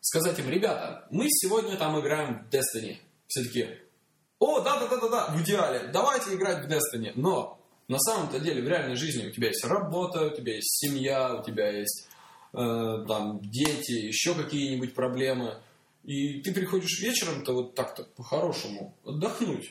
[0.00, 2.98] сказать им, ребята, мы сегодня там играем в Destiny.
[3.26, 3.68] Все таки
[4.40, 7.12] о, да-да-да-да-да, в идеале, давайте играть в Destiny.
[7.14, 11.34] Но на самом-то деле в реальной жизни у тебя есть работа, у тебя есть семья,
[11.34, 12.08] у тебя есть
[12.54, 15.60] э, там дети, еще какие-нибудь проблемы.
[16.04, 19.70] И ты приходишь вечером-то вот так-то по-хорошему отдохнуть.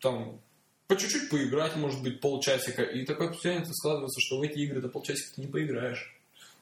[0.00, 0.40] Там
[0.86, 2.82] по чуть-чуть поиграть, может быть, полчасика.
[2.82, 6.13] И такое впечатление складывается, что в эти игры до полчасика ты не поиграешь.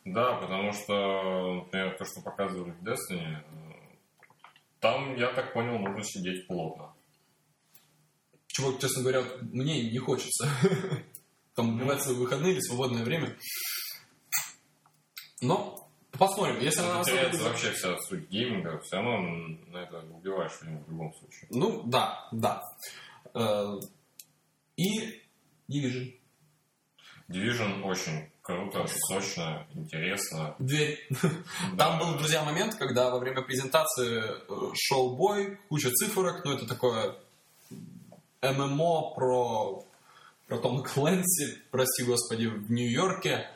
[0.04, 3.36] Да, потому что, например, то, что показывали в Destiny,
[4.80, 6.92] там, я так понял, нужно сидеть плотно.
[8.48, 10.48] Чего, честно говоря, мне не хочется.
[11.54, 13.36] Там убивать свои выходные или свободное время.
[15.40, 19.20] Но посмотрим, если она нас теряется вообще вся суть гейминга, все равно
[19.68, 21.46] на это убиваешь в любом случае.
[21.50, 22.62] Ну, да, да.
[23.34, 23.76] Э,
[24.76, 25.22] И
[25.70, 26.18] Division.
[27.28, 30.54] Division очень круто, сочно, интересно.
[30.58, 30.98] Дверь.
[31.78, 36.66] Там был, друзья, момент, когда во время презентации э, шел бой, куча цифрок, ну это
[36.66, 37.16] такое
[38.42, 39.84] ММО про,
[40.48, 43.48] про Тома Клэнси, прости господи, в Нью-Йорке,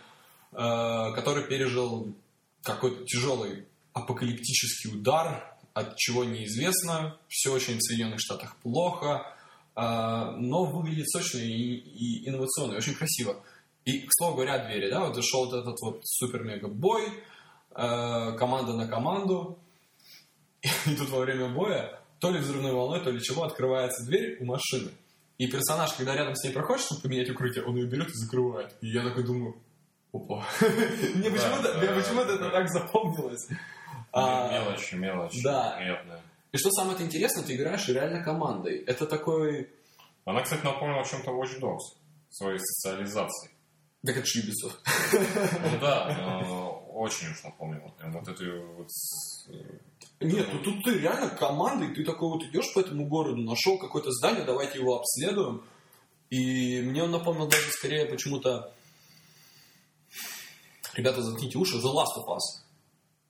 [0.52, 2.14] э, который пережил
[2.62, 7.18] какой-то тяжелый апокалиптический удар, от чего неизвестно.
[7.28, 9.26] Все очень в Соединенных Штатах плохо,
[9.74, 13.42] а, но выглядит сочно и, и инновационно, и очень красиво.
[13.86, 18.88] И, к слову говоря, двери, да, вот зашел вот этот вот супер-мега-бой, э, команда на
[18.88, 19.58] команду,
[20.60, 24.44] и тут во время боя то ли взрывной волной, то ли чего открывается дверь у
[24.44, 24.90] машины.
[25.38, 28.74] И персонаж, когда рядом с ней проходит, чтобы поменять укрытие, он ее берет и закрывает.
[28.80, 29.54] И я такой думаю,
[30.12, 30.44] опа.
[31.14, 33.46] Мне почему-то это так запомнилось.
[34.12, 35.42] А, мелочь, мелочь.
[35.44, 35.78] Да.
[36.52, 38.78] И что самое интересное, ты играешь реально командой.
[38.86, 39.68] Это такой...
[40.24, 42.00] Она, кстати, напомнила о чем-то Watch Dogs.
[42.30, 43.55] Своей социализацией.
[44.06, 44.76] Так это же Ubisoft.
[45.12, 46.40] Ну да,
[46.92, 47.92] очень уж напомнил.
[47.98, 48.88] Прям вот эту вот...
[50.20, 54.12] Нет, ну тут ты реально командой, ты такой вот идешь по этому городу, нашел какое-то
[54.12, 55.64] здание, давайте его обследуем.
[56.30, 58.72] И мне он напомнил даже скорее почему-то...
[60.94, 62.62] Ребята, заткните уши, The Last of Us.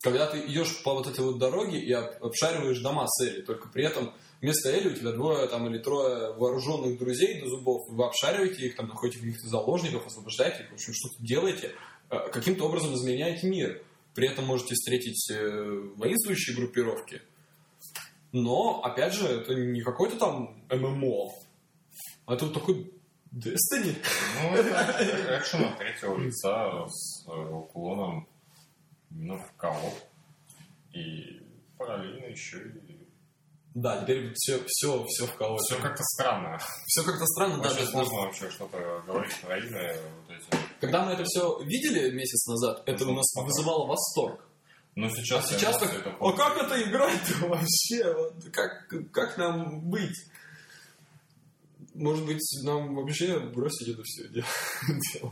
[0.00, 3.84] Когда ты идешь по вот этой вот дороге и обшариваешь дома с Элли, только при
[3.84, 4.12] этом
[4.46, 8.76] вместо Эли у тебя двое там или трое вооруженных друзей до зубов, вы обшариваете их,
[8.76, 11.72] там находите каких-то заложников, освобождаете их, в общем, что-то делаете,
[12.10, 13.82] э, каким-то образом изменяете мир.
[14.14, 17.22] При этом можете встретить э, воинствующие группировки.
[18.30, 21.32] Но, опять же, это не какой-то там ММО,
[22.26, 22.92] а это вот такой
[23.32, 23.96] Destiny.
[24.42, 28.28] Ну, это экшен от третьего лица с э, уклоном
[29.10, 29.92] ну, в кого.
[30.92, 31.42] И
[31.76, 32.85] параллельно еще и
[33.76, 36.58] да, теперь все, все, все в кого Все как-то странно.
[36.86, 37.60] Все как-то странно.
[37.60, 39.94] Очень сложно вообще что-то говорить про имя.
[40.16, 40.62] Вот эти.
[40.80, 44.48] Когда мы это все видели месяц назад, это у нас вызывало восторг.
[44.94, 48.14] Но сейчас, а сейчас так, это а как это играть вообще?
[48.50, 50.24] Как, как нам быть?
[51.92, 55.30] Может быть, нам вообще бросить это все дело?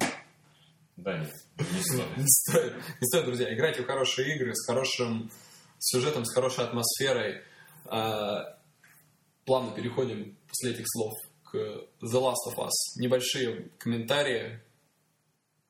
[0.99, 2.17] Да нет, не стоит.
[2.19, 2.75] не стоит.
[3.01, 3.55] Не стоит, друзья.
[3.55, 5.31] Играйте в хорошие игры с хорошим
[5.79, 7.43] сюжетом, с хорошей атмосферой
[7.85, 11.13] плавно переходим после этих слов
[11.45, 12.71] к The Last of Us.
[12.97, 14.61] Небольшие комментарии.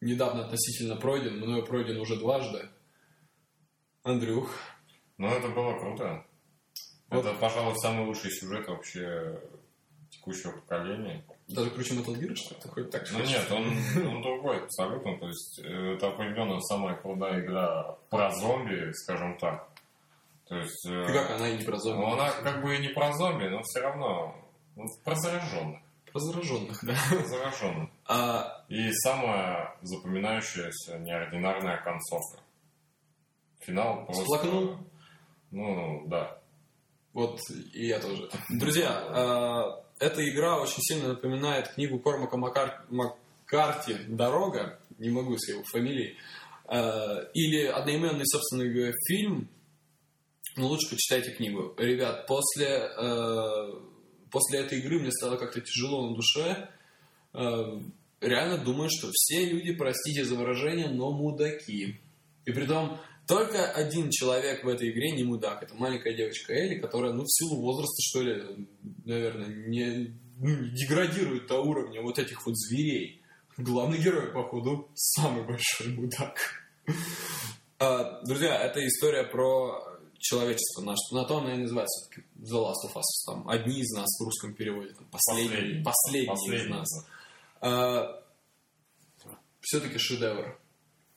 [0.00, 2.68] Недавно относительно пройден, мною пройден уже дважды.
[4.02, 4.54] Андрюх.
[5.16, 6.26] Ну, это было круто.
[7.08, 7.24] Вот.
[7.24, 9.40] Это, пожалуй, самый лучший сюжет вообще
[10.10, 11.24] текущего поколения.
[11.48, 13.66] Даже круче Metal Gear, что такой так Ну нет, он,
[14.08, 15.18] он другой абсолютно.
[15.18, 19.68] То есть э, это определенно самая крутая игра про зомби, скажем так.
[20.48, 22.00] То есть, э, как она и не про зомби?
[22.00, 24.34] Ну, она как бы и не про зомби, но все равно
[24.76, 25.80] ну, про зараженных.
[26.12, 26.96] Про зараженных, да.
[27.08, 27.90] Про зараженных.
[28.06, 28.64] А...
[28.68, 32.42] И самая запоминающаяся неординарная концовка.
[33.60, 34.24] Финал просто...
[34.24, 34.76] Сплакнул?
[35.50, 36.38] Ну, да.
[37.12, 37.40] Вот
[37.72, 38.28] и я тоже.
[38.50, 42.84] Друзья, а, эта игра очень сильно напоминает книгу Кормака Маккар...
[42.90, 46.16] Маккарти «Дорога», не могу с его фамилией,
[46.66, 49.48] а, или одноименный, собственно, фильм
[50.56, 51.74] ну, лучше почитайте книгу.
[51.78, 53.72] Ребят, после, э,
[54.31, 56.68] после этой игры мне стало как-то тяжело на душе.
[57.32, 57.81] Э,
[58.20, 62.01] реально думаю, что все люди, простите за выражение, но мудаки.
[62.44, 65.62] И при том, только один человек в этой игре не мудак.
[65.62, 68.68] Это маленькая девочка Элли, которая, ну, в силу возраста, что ли,
[69.05, 73.22] наверное, не, ну, не деградирует до уровня вот этих вот зверей.
[73.56, 76.39] Главный герой, походу, самый большой мудак.
[77.78, 79.93] А, друзья, это история про
[80.24, 81.14] человечество наше.
[81.14, 83.02] На то она и называется все-таки The Last of Us.
[83.26, 84.94] Там, одни из нас в русском переводе.
[84.94, 86.88] Там, последний, последний, последний, последний из нас.
[87.60, 88.22] А,
[89.60, 90.59] все-таки шедевр.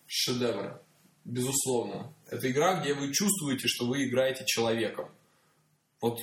[0.06, 0.82] Шедевр.
[1.24, 2.14] Безусловно.
[2.30, 5.10] Это игра, где вы чувствуете, что вы играете человеком.
[6.02, 6.20] Вот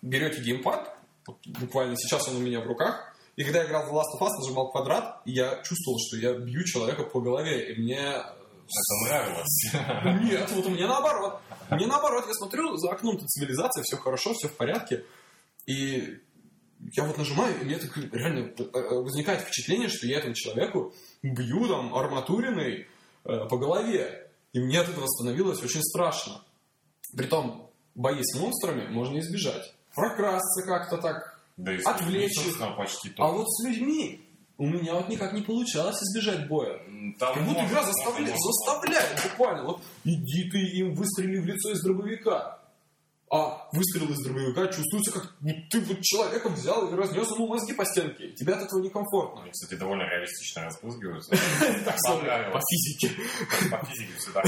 [0.00, 0.96] берете геймпад,
[1.26, 4.18] вот буквально сейчас он у меня в руках, и когда я играл в The Last
[4.18, 8.22] of Us, нажимал квадрат, и я чувствовал, что я бью человека по голове, и мне
[8.66, 10.22] это нравилось.
[10.22, 11.40] Нет, вот мне наоборот.
[11.70, 15.04] Мне наоборот, я смотрю, за окном тут цивилизация, все хорошо, все в порядке.
[15.66, 16.18] И
[16.92, 20.94] я вот нажимаю, и мне так реально э, э, возникает впечатление, что я этому человеку
[21.22, 22.86] бью там арматуриной
[23.24, 24.30] э, по голове.
[24.52, 26.42] И мне от этого становилось очень страшно.
[27.16, 29.74] Притом, бои с монстрами можно избежать.
[29.94, 32.58] Прокрасться как-то так, да отвлечь их.
[32.76, 34.25] Почти а вот с людьми
[34.58, 36.78] у меня вот никак не получалось избежать боя.
[37.18, 39.64] Там как будто игра заставляет, заставляет буквально.
[39.64, 42.58] Вот иди ты им выстрели в лицо из дробовика.
[43.28, 45.34] А выстрел из дробовика чувствуется, как
[45.70, 48.30] ты вот человека взял и разнес ему мозги по стенке.
[48.30, 49.42] Тебе от этого некомфортно.
[49.42, 51.30] Они, кстати, довольно реалистично разбрызгиваются.
[51.84, 53.10] По физике.
[53.68, 54.42] По физике всегда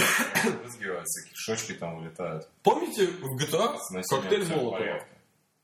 [0.45, 2.49] разбрызгиваются, кишочки там улетают.
[2.63, 3.77] Помните в GTA
[4.09, 5.05] коктейль Молотова?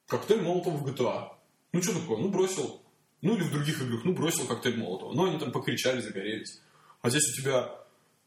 [0.09, 1.29] Коктейль Молотова в GTA.
[1.73, 2.19] Ну что такое?
[2.19, 2.84] Ну бросил
[3.25, 5.13] ну или в других играх, ну бросил коктейль Молотова.
[5.15, 6.61] Ну они там покричали, загорелись.
[7.03, 7.71] А здесь у тебя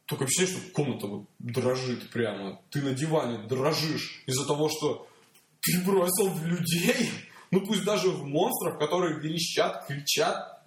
[0.08, 2.62] Только ощущение, что комната вот дрожит прямо.
[2.70, 5.08] Ты на диване дрожишь из-за того, что
[5.60, 7.12] ты бросил в людей,
[7.52, 10.64] ну пусть даже в монстров, которые верещат, кричат.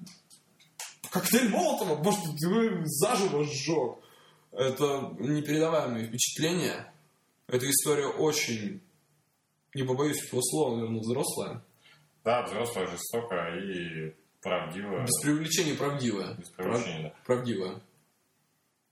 [1.10, 3.98] Коктейль Молотова, может, ты заживо сжег.
[4.52, 6.92] Это непередаваемые впечатления.
[7.46, 8.82] Эта история очень,
[9.74, 11.64] не побоюсь этого слова, наверное, взрослая.
[12.24, 15.04] Да, взрослая, жестокая и правдивая.
[15.04, 16.34] Без преувеличения правдивая.
[16.34, 17.14] Без преувеличения, да.
[17.24, 17.80] Правдивая.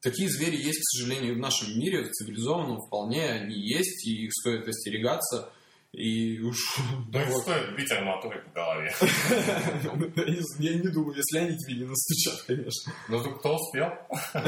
[0.00, 4.32] Такие звери есть, к сожалению, в нашем мире, в цивилизованном вполне они есть, и их
[4.32, 5.50] стоит остерегаться.
[5.92, 6.56] И уж...
[7.08, 8.94] Да их стоит бить арматурой по голове.
[10.58, 12.92] Я не думаю, если они тебе не настучат, конечно.
[13.08, 13.88] Ну, кто успел?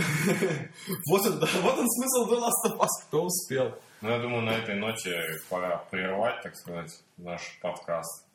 [1.06, 3.74] Вот он, вот он смысл The Last of Us, кто успел.
[4.02, 8.29] Ну, я думаю, на этой ноте пора прервать, так сказать, наш подкаст.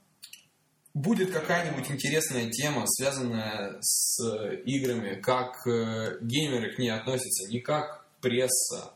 [0.95, 4.17] Будет какая-нибудь интересная тема, связанная с
[4.63, 8.93] играми, как э, геймеры к ней относятся, не как пресса,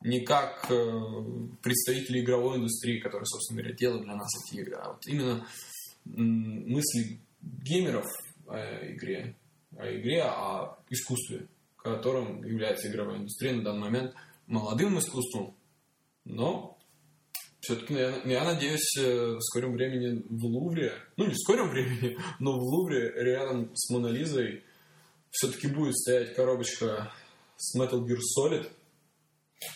[0.00, 1.00] не как э,
[1.62, 5.46] представители игровой индустрии, которые, собственно говоря, делают для нас эти игры, а вот именно
[6.06, 8.06] мысли геймеров
[8.48, 9.36] о игре,
[9.76, 11.46] о игре, о искусстве,
[11.76, 14.14] которым является игровая индустрия на данный момент
[14.48, 15.54] молодым искусством,
[16.24, 16.77] но
[17.68, 22.16] все-таки, я, я надеюсь, э, в скором времени в Лувре, ну не в скором времени,
[22.38, 24.64] но в Лувре рядом с Монолизой
[25.30, 27.12] все-таки будет стоять коробочка
[27.58, 28.70] с Metal Gear Solid.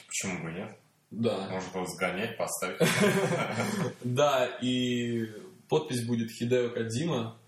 [0.07, 0.75] Почему бы нет?
[1.11, 1.51] Да.
[1.51, 2.81] Можно было сгонять, поставить.
[4.05, 5.27] Да, и
[5.69, 7.39] подпись будет Хидео Кадима,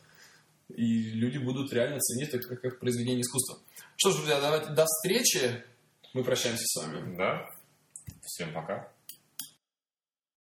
[0.68, 3.58] и люди будут реально ценить это как произведение искусства.
[3.96, 5.64] Что ж, друзья, давайте до встречи.
[6.12, 7.16] Мы прощаемся с вами.
[7.16, 7.48] Да.
[8.22, 8.93] Всем пока.